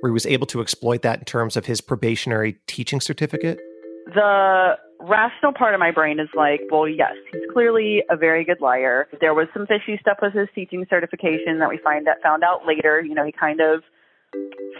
[0.00, 3.58] where he was able to exploit that in terms of his probationary teaching certificate?
[4.06, 8.60] The rational part of my brain is like, well, yes, he's clearly a very good
[8.60, 9.08] liar.
[9.20, 12.66] There was some fishy stuff with his teaching certification that we find that found out
[12.66, 13.00] later.
[13.00, 13.82] You know, he kind of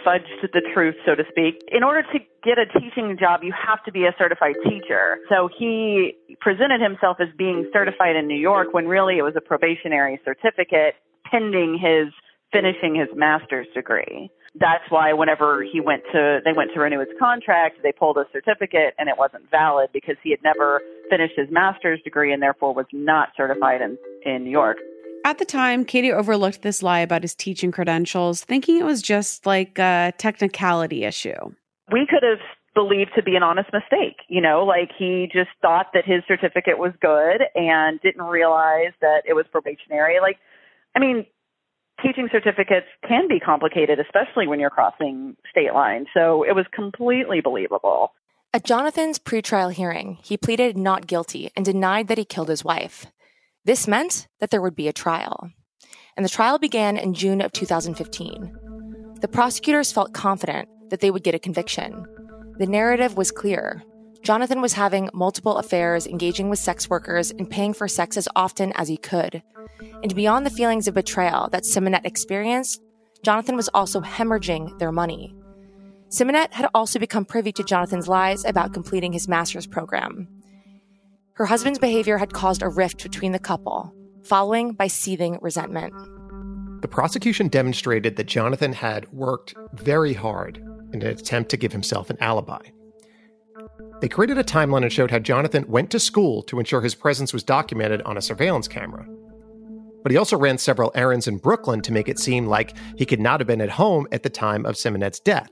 [0.05, 1.61] fudged the truth, so to speak.
[1.71, 5.17] In order to get a teaching job, you have to be a certified teacher.
[5.29, 9.41] So he presented himself as being certified in New York when really it was a
[9.41, 10.95] probationary certificate
[11.29, 12.13] pending his
[12.51, 14.29] finishing his master's degree.
[14.59, 18.25] That's why whenever he went to they went to renew his contract, they pulled a
[18.31, 22.73] certificate and it wasn't valid because he had never finished his master's degree and therefore
[22.73, 24.77] was not certified in, in New York.
[25.25, 29.45] At the time, Katie overlooked this lie about his teaching credentials, thinking it was just
[29.45, 31.33] like a technicality issue.
[31.91, 32.39] We could have
[32.75, 34.17] believed to be an honest mistake.
[34.27, 39.23] You know, like he just thought that his certificate was good and didn't realize that
[39.25, 40.19] it was probationary.
[40.21, 40.37] Like,
[40.95, 41.25] I mean,
[42.01, 46.07] teaching certificates can be complicated, especially when you're crossing state lines.
[46.13, 48.11] So it was completely believable.
[48.53, 53.05] At Jonathan's pretrial hearing, he pleaded not guilty and denied that he killed his wife.
[53.65, 55.49] This meant that there would be a trial.
[56.15, 58.55] And the trial began in June of 2015.
[59.19, 62.05] The prosecutors felt confident that they would get a conviction.
[62.57, 63.83] The narrative was clear.
[64.25, 68.71] Jonathan was having multiple affairs, engaging with sex workers, and paying for sex as often
[68.71, 69.43] as he could.
[70.01, 72.81] And beyond the feelings of betrayal that Simeonette experienced,
[73.21, 75.35] Jonathan was also hemorrhaging their money.
[76.09, 80.27] Simeonette had also become privy to Jonathan's lies about completing his master's program.
[81.33, 85.93] Her husband's behavior had caused a rift between the couple, following by seething resentment.
[86.81, 90.57] The prosecution demonstrated that Jonathan had worked very hard
[90.93, 92.69] in an attempt to give himself an alibi.
[94.01, 97.33] They created a timeline and showed how Jonathan went to school to ensure his presence
[97.33, 99.07] was documented on a surveillance camera.
[100.03, 103.19] But he also ran several errands in Brooklyn to make it seem like he could
[103.19, 105.49] not have been at home at the time of Simeonette's death.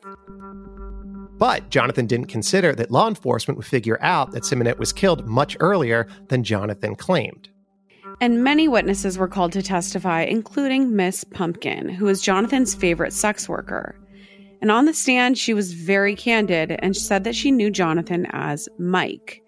[1.37, 5.57] But Jonathan didn't consider that law enforcement would figure out that Simeonette was killed much
[5.59, 7.49] earlier than Jonathan claimed.
[8.21, 13.49] And many witnesses were called to testify, including Miss Pumpkin, who was Jonathan's favorite sex
[13.49, 13.95] worker.
[14.63, 18.69] And on the stand, she was very candid and said that she knew Jonathan as
[18.79, 19.43] Mike.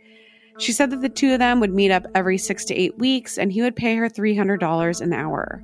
[0.60, 3.38] She said that the two of them would meet up every six to eight weeks
[3.38, 5.64] and he would pay her $300 an hour.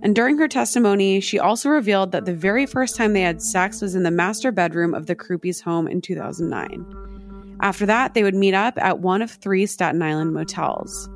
[0.00, 3.82] And during her testimony, she also revealed that the very first time they had sex
[3.82, 7.58] was in the master bedroom of the Crupis' home in 2009.
[7.60, 11.10] After that, they would meet up at one of three Staten Island motels.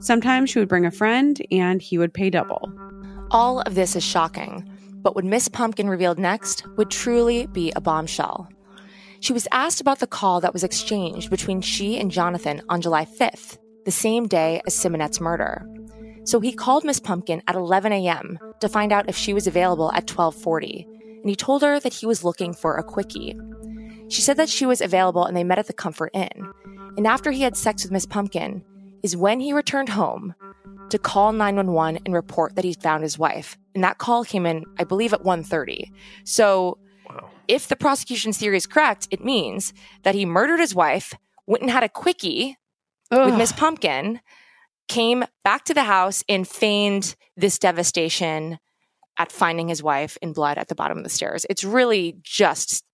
[0.00, 2.70] Sometimes she would bring a friend and he would pay double.
[3.30, 4.70] All of this is shocking,
[5.02, 8.48] but what Miss Pumpkin revealed next would truly be a bombshell.
[9.20, 13.04] She was asked about the call that was exchanged between she and Jonathan on July
[13.04, 15.66] 5th, the same day as Simeonette's murder.
[16.24, 18.38] So he called Miss Pumpkin at 11 a.m.
[18.60, 20.86] to find out if she was available at 12:40,
[21.20, 23.36] and he told her that he was looking for a quickie.
[24.08, 26.48] She said that she was available and they met at the Comfort Inn.
[26.96, 28.64] And after he had sex with Miss Pumpkin
[29.02, 30.34] is when he returned home
[30.90, 33.56] to call 911 and report that he found his wife.
[33.74, 35.90] And that call came in, I believe, at 1:30.
[36.24, 36.78] So
[37.08, 37.30] wow.
[37.48, 39.72] if the prosecution's theory is correct, it means
[40.02, 41.14] that he murdered his wife,
[41.46, 42.56] went and had a quickie
[43.10, 43.26] Ugh.
[43.26, 44.20] with Miss Pumpkin,
[44.88, 48.58] came back to the house and feigned this devastation
[49.18, 51.44] at finding his wife in blood at the bottom of the stairs.
[51.50, 52.84] It's really just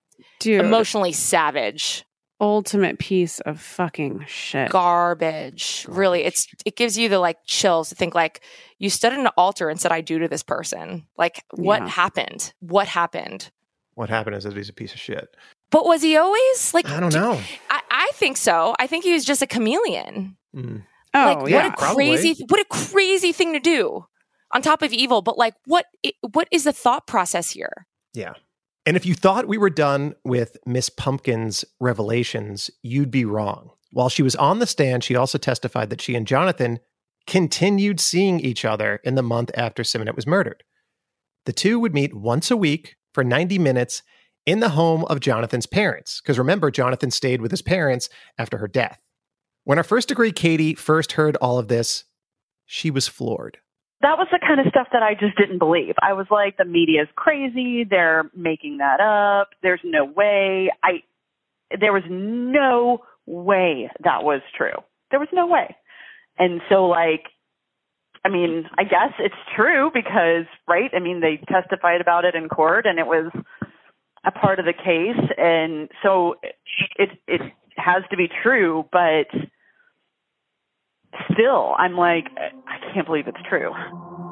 [0.41, 2.05] Dude, emotionally savage
[2.41, 4.71] ultimate piece of fucking shit.
[4.71, 5.87] garbage.
[5.89, 8.43] Really, it's it gives you the like chills to think like
[8.79, 11.07] you stood at an altar and said, "I do" to this person.
[11.17, 11.89] Like, what Yeah.
[11.89, 12.53] happened?
[12.61, 13.51] What happened?
[13.95, 15.35] What happened is that he's a piece of shit.
[15.71, 16.89] But was he always like?
[16.89, 17.41] I don't do- know.
[17.71, 18.75] I, I think so.
[18.79, 20.37] I think he was just a chameleon.
[20.55, 20.83] Mm.
[21.15, 21.57] oh, like, yeah.
[21.65, 22.09] what a probably.
[22.11, 24.07] crazy, what a crazy thing to do.
[24.53, 25.87] On top of evil, but like, what?
[26.33, 27.87] What is the thought process here?
[28.15, 28.35] Yeah.
[28.87, 33.71] And if you thought we were done with Miss Pumpkin's revelations, you'd be wrong.
[33.91, 36.79] While she was on the stand, she also testified that she and Jonathan
[37.27, 40.63] continued seeing each other in the month after Simeonette was murdered.
[41.47, 44.03] The two would meet once a week for 90 minutes
[44.45, 46.21] in the home of Jonathan's parents.
[46.21, 48.09] Because remember, Jonathan stayed with his parents
[48.39, 49.01] after her death.
[49.65, 52.05] When our first degree Katie first heard all of this,
[52.67, 53.59] she was floored.
[54.03, 55.95] That was the kind of stuff that I just didn't believe.
[56.03, 57.85] I was like, the media's crazy.
[57.85, 59.51] They're making that up.
[59.63, 60.71] There's no way.
[60.83, 61.03] I,
[61.79, 64.83] there was no way that was true.
[65.11, 65.75] There was no way.
[66.39, 67.25] And so like,
[68.25, 70.91] I mean, I guess it's true because, right?
[70.95, 73.31] I mean, they testified about it in court and it was
[74.25, 75.31] a part of the case.
[75.39, 76.35] And so
[76.97, 77.41] it, it
[77.77, 79.29] has to be true, but
[81.33, 83.73] still, I'm like, I can't believe it's true.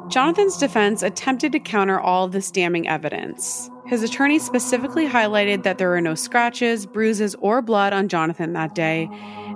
[0.09, 3.71] Jonathan's defense attempted to counter all this damning evidence.
[3.87, 8.75] His attorney specifically highlighted that there were no scratches, bruises, or blood on Jonathan that
[8.75, 9.09] day,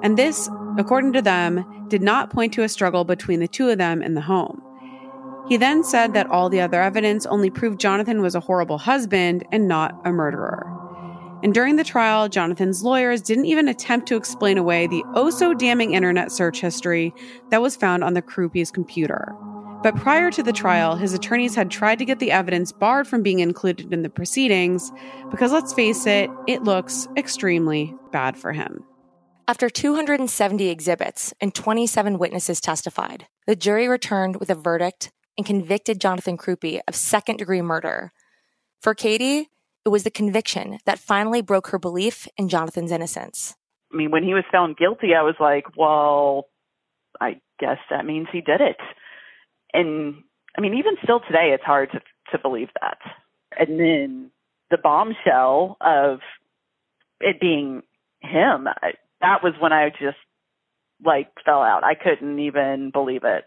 [0.02, 0.48] and this,
[0.78, 4.14] according to them, did not point to a struggle between the two of them in
[4.14, 4.62] the home.
[5.48, 9.44] He then said that all the other evidence only proved Jonathan was a horrible husband
[9.50, 10.77] and not a murderer.
[11.42, 15.54] And during the trial, Jonathan's lawyers didn't even attempt to explain away the oh so
[15.54, 17.14] damning internet search history
[17.50, 19.34] that was found on the Crupis' computer.
[19.80, 23.22] But prior to the trial, his attorneys had tried to get the evidence barred from
[23.22, 24.90] being included in the proceedings
[25.30, 28.84] because let's face it, it looks extremely bad for him.
[29.46, 36.00] After 270 exhibits and 27 witnesses testified, the jury returned with a verdict and convicted
[36.00, 38.12] Jonathan Crupi of second degree murder.
[38.82, 39.48] For Katie,
[39.88, 43.56] it was the conviction that finally broke her belief in Jonathan's innocence.
[43.90, 46.48] I mean, when he was found guilty, I was like, well,
[47.22, 48.76] I guess that means he did it.
[49.72, 50.22] And
[50.58, 52.00] I mean, even still today, it's hard to
[52.32, 52.98] to believe that.
[53.58, 54.30] And then
[54.70, 56.18] the bombshell of
[57.20, 57.82] it being
[58.20, 60.18] him, I, that was when I just
[61.02, 61.82] like fell out.
[61.82, 63.44] I couldn't even believe it.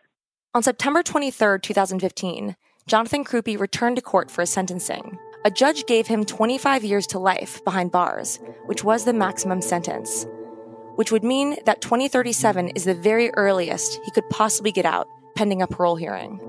[0.56, 2.56] On September 23, 2015,
[2.88, 5.20] Jonathan Crupi returned to court for his sentencing.
[5.44, 10.28] A judge gave him 25 years to life behind bars, which was the maximum sentence,
[10.98, 15.64] which would mean that 2037 is the very earliest he could possibly get out, pending
[15.64, 16.40] a parole hearing.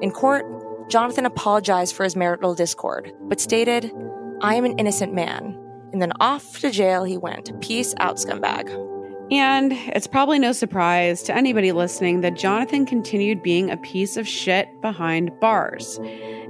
[0.00, 0.46] In court,
[0.88, 3.92] Jonathan apologized for his marital discord, but stated,
[4.40, 5.58] I am an innocent man.
[5.92, 7.60] And then off to jail he went.
[7.60, 8.91] Peace out, scumbag.
[9.32, 14.28] And it's probably no surprise to anybody listening that Jonathan continued being a piece of
[14.28, 15.98] shit behind bars.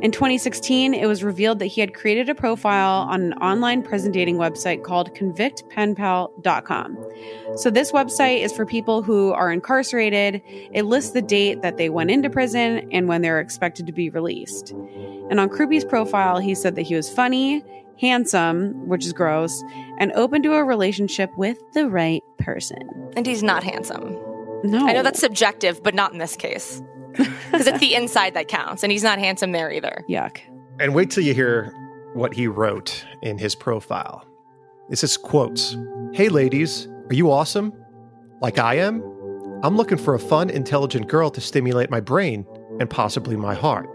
[0.02, 4.10] In 2016, it was revealed that he had created a profile on an online prison
[4.10, 6.98] dating website called convictpenpal.com.
[7.54, 10.42] So, this website is for people who are incarcerated.
[10.72, 14.10] It lists the date that they went into prison and when they're expected to be
[14.10, 14.72] released.
[15.30, 17.62] And on Crupi's profile, he said that he was funny,
[18.02, 19.62] handsome, which is gross,
[19.98, 23.10] and open to a relationship with the right person.
[23.16, 24.18] And he's not handsome.
[24.64, 24.86] No.
[24.86, 26.82] I know that's subjective, but not in this case.
[27.50, 30.02] Because it's the inside that counts, and he's not handsome there either.
[30.08, 30.40] yuck.
[30.80, 31.70] And wait till you hear
[32.14, 34.26] what he wrote in his profile.
[34.88, 35.76] This is quotes.
[36.14, 37.74] Hey ladies, are you awesome?
[38.40, 39.02] Like I am?
[39.62, 42.46] I'm looking for a fun, intelligent girl to stimulate my brain
[42.80, 43.86] and possibly my heart.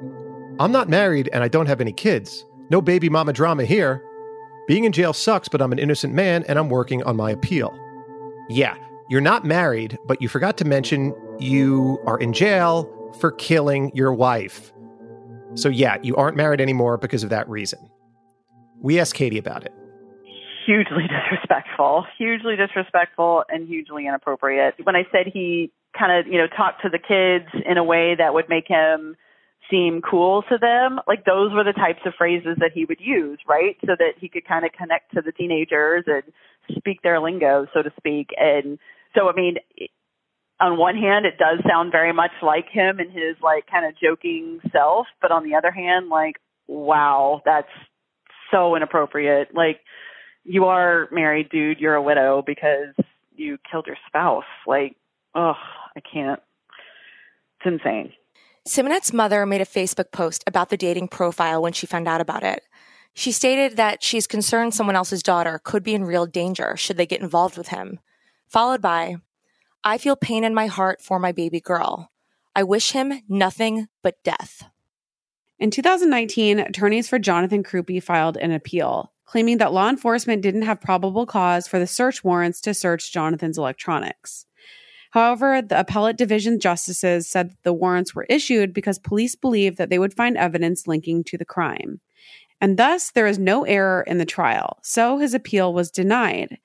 [0.60, 2.46] I'm not married and I don't have any kids.
[2.70, 4.04] No baby mama drama here.
[4.68, 7.78] Being in jail sucks, but I'm an innocent man and I'm working on my appeal.
[8.50, 8.76] Yeah,
[9.10, 12.90] you're not married, but you forgot to mention you are in jail
[13.20, 14.74] for killing your wife.
[15.56, 17.80] So, yeah, you aren't married anymore because of that reason.
[18.82, 19.74] We asked Katie about it.
[20.68, 24.76] hugely disrespectful, hugely disrespectful, and hugely inappropriate.
[24.84, 28.16] When I said he kind of, you know, talked to the kids in a way
[28.16, 29.16] that would make him
[29.70, 33.40] seem cool to them, like those were the types of phrases that he would use,
[33.48, 33.78] right?
[33.86, 36.24] So that he could kind of connect to the teenagers and
[36.78, 38.30] speak their lingo, so to speak.
[38.38, 38.80] And
[39.16, 39.56] so, I mean,
[40.60, 43.94] on one hand, it does sound very much like him and his like kind of
[44.02, 46.36] joking self, but on the other hand, like,
[46.68, 47.68] wow, that's
[48.52, 49.50] so inappropriate.
[49.54, 49.80] Like,
[50.44, 51.80] you are married, dude.
[51.80, 52.96] You're a widow because
[53.36, 54.46] you killed your spouse.
[54.66, 54.96] Like,
[55.36, 55.54] oh,
[55.96, 56.42] I can't.
[57.60, 58.14] It's insane.
[58.68, 62.44] Simeonette's mother made a Facebook post about the dating profile when she found out about
[62.44, 62.64] it.
[63.14, 67.06] She stated that she's concerned someone else's daughter could be in real danger should they
[67.06, 68.00] get involved with him,
[68.48, 69.18] followed by,
[69.84, 72.12] I feel pain in my heart for my baby girl.
[72.56, 74.64] I wish him nothing but death.
[75.60, 80.82] In 2019, attorneys for Jonathan Crupi filed an appeal, claiming that law enforcement didn't have
[80.82, 84.47] probable cause for the search warrants to search Jonathan's electronics.
[85.18, 89.90] However, the appellate division justices said that the warrants were issued because police believed that
[89.90, 92.02] they would find evidence linking to the crime.
[92.62, 96.60] And thus, there is no error in the trial, so his appeal was denied.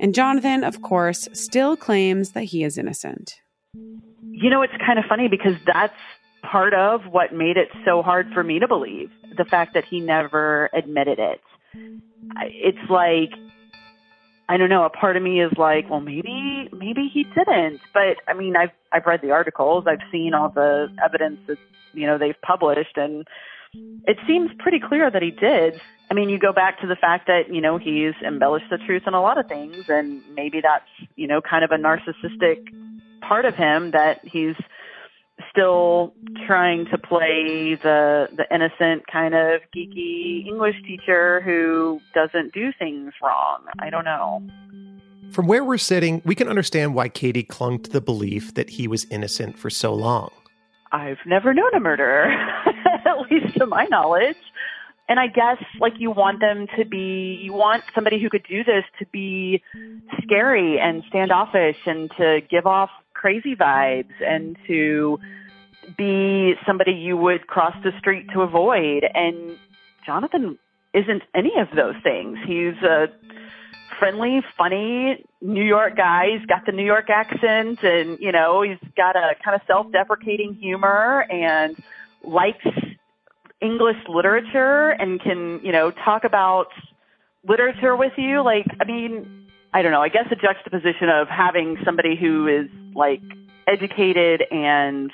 [0.00, 3.36] And Jonathan, of course, still claims that he is innocent.
[3.74, 5.94] You know, it's kind of funny because that's
[6.42, 10.00] part of what made it so hard for me to believe the fact that he
[10.00, 11.40] never admitted it.
[12.42, 13.30] It's like,
[14.48, 17.80] I don't know, a part of me is like, well, maybe, maybe he didn't.
[17.92, 21.58] But I mean, I've, I've read the articles, I've seen all the evidence that,
[21.92, 23.26] you know, they've published, and
[24.06, 25.80] it seems pretty clear that he did.
[26.10, 29.04] I mean, you go back to the fact that, you know, he's embellished the truth
[29.06, 32.58] in a lot of things, and maybe that's, you know, kind of a narcissistic
[33.26, 34.56] part of him that he's
[35.54, 36.12] still
[36.46, 43.12] trying to play the the innocent kind of geeky English teacher who doesn't do things
[43.22, 43.64] wrong.
[43.78, 44.42] I don't know.
[45.30, 48.86] From where we're sitting, we can understand why Katie clung to the belief that he
[48.86, 50.30] was innocent for so long.
[50.92, 52.30] I've never known a murderer,
[53.04, 54.36] at least to my knowledge.
[55.08, 58.64] And I guess like you want them to be, you want somebody who could do
[58.64, 59.62] this to be
[60.22, 65.18] scary and standoffish and to give off crazy vibes and to
[65.96, 69.04] be somebody you would cross the street to avoid.
[69.14, 69.56] And
[70.06, 70.58] Jonathan
[70.92, 72.38] isn't any of those things.
[72.46, 73.08] He's a
[73.98, 76.36] friendly, funny New York guy.
[76.36, 79.90] He's got the New York accent and, you know, he's got a kind of self
[79.92, 81.76] deprecating humor and
[82.22, 82.66] likes
[83.60, 86.68] English literature and can, you know, talk about
[87.46, 88.42] literature with you.
[88.42, 90.02] Like, I mean, I don't know.
[90.02, 93.22] I guess a juxtaposition of having somebody who is like
[93.66, 95.10] educated and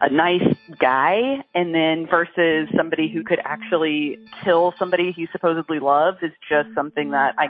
[0.00, 0.42] a nice
[0.78, 6.68] guy and then versus somebody who could actually kill somebody he supposedly loves is just
[6.74, 7.48] something that I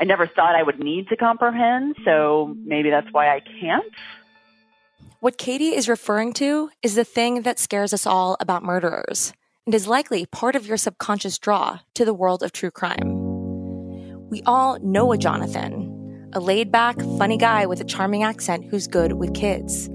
[0.00, 3.92] I never thought I would need to comprehend, so maybe that's why I can't.
[5.18, 9.32] What Katie is referring to is the thing that scares us all about murderers
[9.66, 14.28] and is likely part of your subconscious draw to the world of true crime.
[14.30, 15.97] We all know a Jonathan,
[16.34, 19.88] a laid back, funny guy with a charming accent who's good with kids.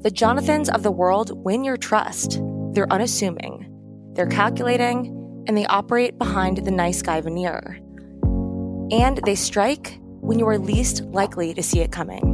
[0.00, 2.40] The Jonathans of the world win your trust.
[2.72, 3.70] They're unassuming,
[4.14, 7.78] they're calculating, and they operate behind the nice guy veneer.
[8.90, 12.33] And they strike when you are least likely to see it coming.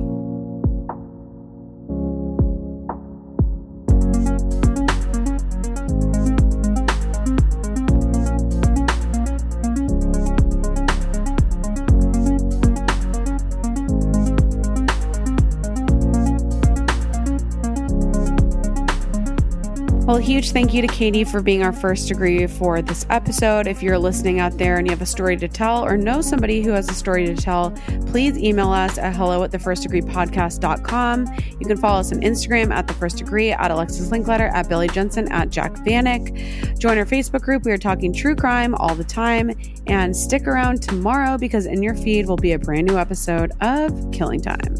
[20.30, 23.66] Huge thank you to Katie for being our first degree for this episode.
[23.66, 26.62] If you're listening out there and you have a story to tell or know somebody
[26.62, 27.72] who has a story to tell,
[28.06, 31.26] please email us at hello at the first degree podcast.com.
[31.58, 34.86] You can follow us on Instagram at the first degree, at Alexis Linkletter, at Billy
[34.86, 36.78] Jensen, at Jac Vanek.
[36.78, 37.64] Join our Facebook group.
[37.64, 39.50] We are talking true crime all the time.
[39.88, 44.12] And stick around tomorrow because in your feed will be a brand new episode of
[44.12, 44.76] Killing Time.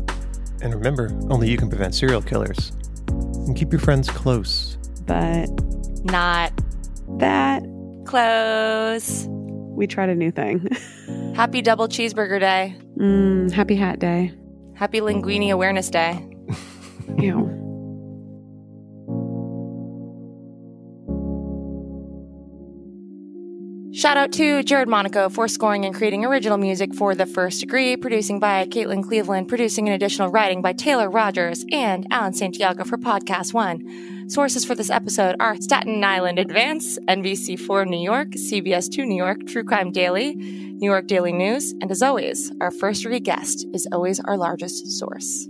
[0.62, 2.70] And remember, only you can prevent serial killers.
[3.08, 4.69] And keep your friends close.
[5.10, 5.48] But
[6.04, 6.52] Not
[7.18, 7.64] that
[8.06, 9.26] close.
[9.28, 10.68] we tried a new thing.
[11.34, 12.76] Happy double cheeseburger day.
[12.96, 14.32] mm, happy hat day.
[14.76, 16.24] Happy linguine awareness day.
[17.18, 17.56] Ew.
[23.92, 27.96] Shout out to Jared Monaco for scoring and creating original music for The First Degree,
[27.96, 32.96] producing by Caitlin Cleveland, producing and additional writing by Taylor Rogers, and Alan Santiago for
[32.96, 34.19] Podcast One.
[34.30, 39.64] Sources for this episode are Staten Island Advance, NBC4 New York, CBS2 New York, True
[39.64, 44.20] Crime Daily, New York Daily News, and as always, our first degree guest is always
[44.20, 45.49] our largest source.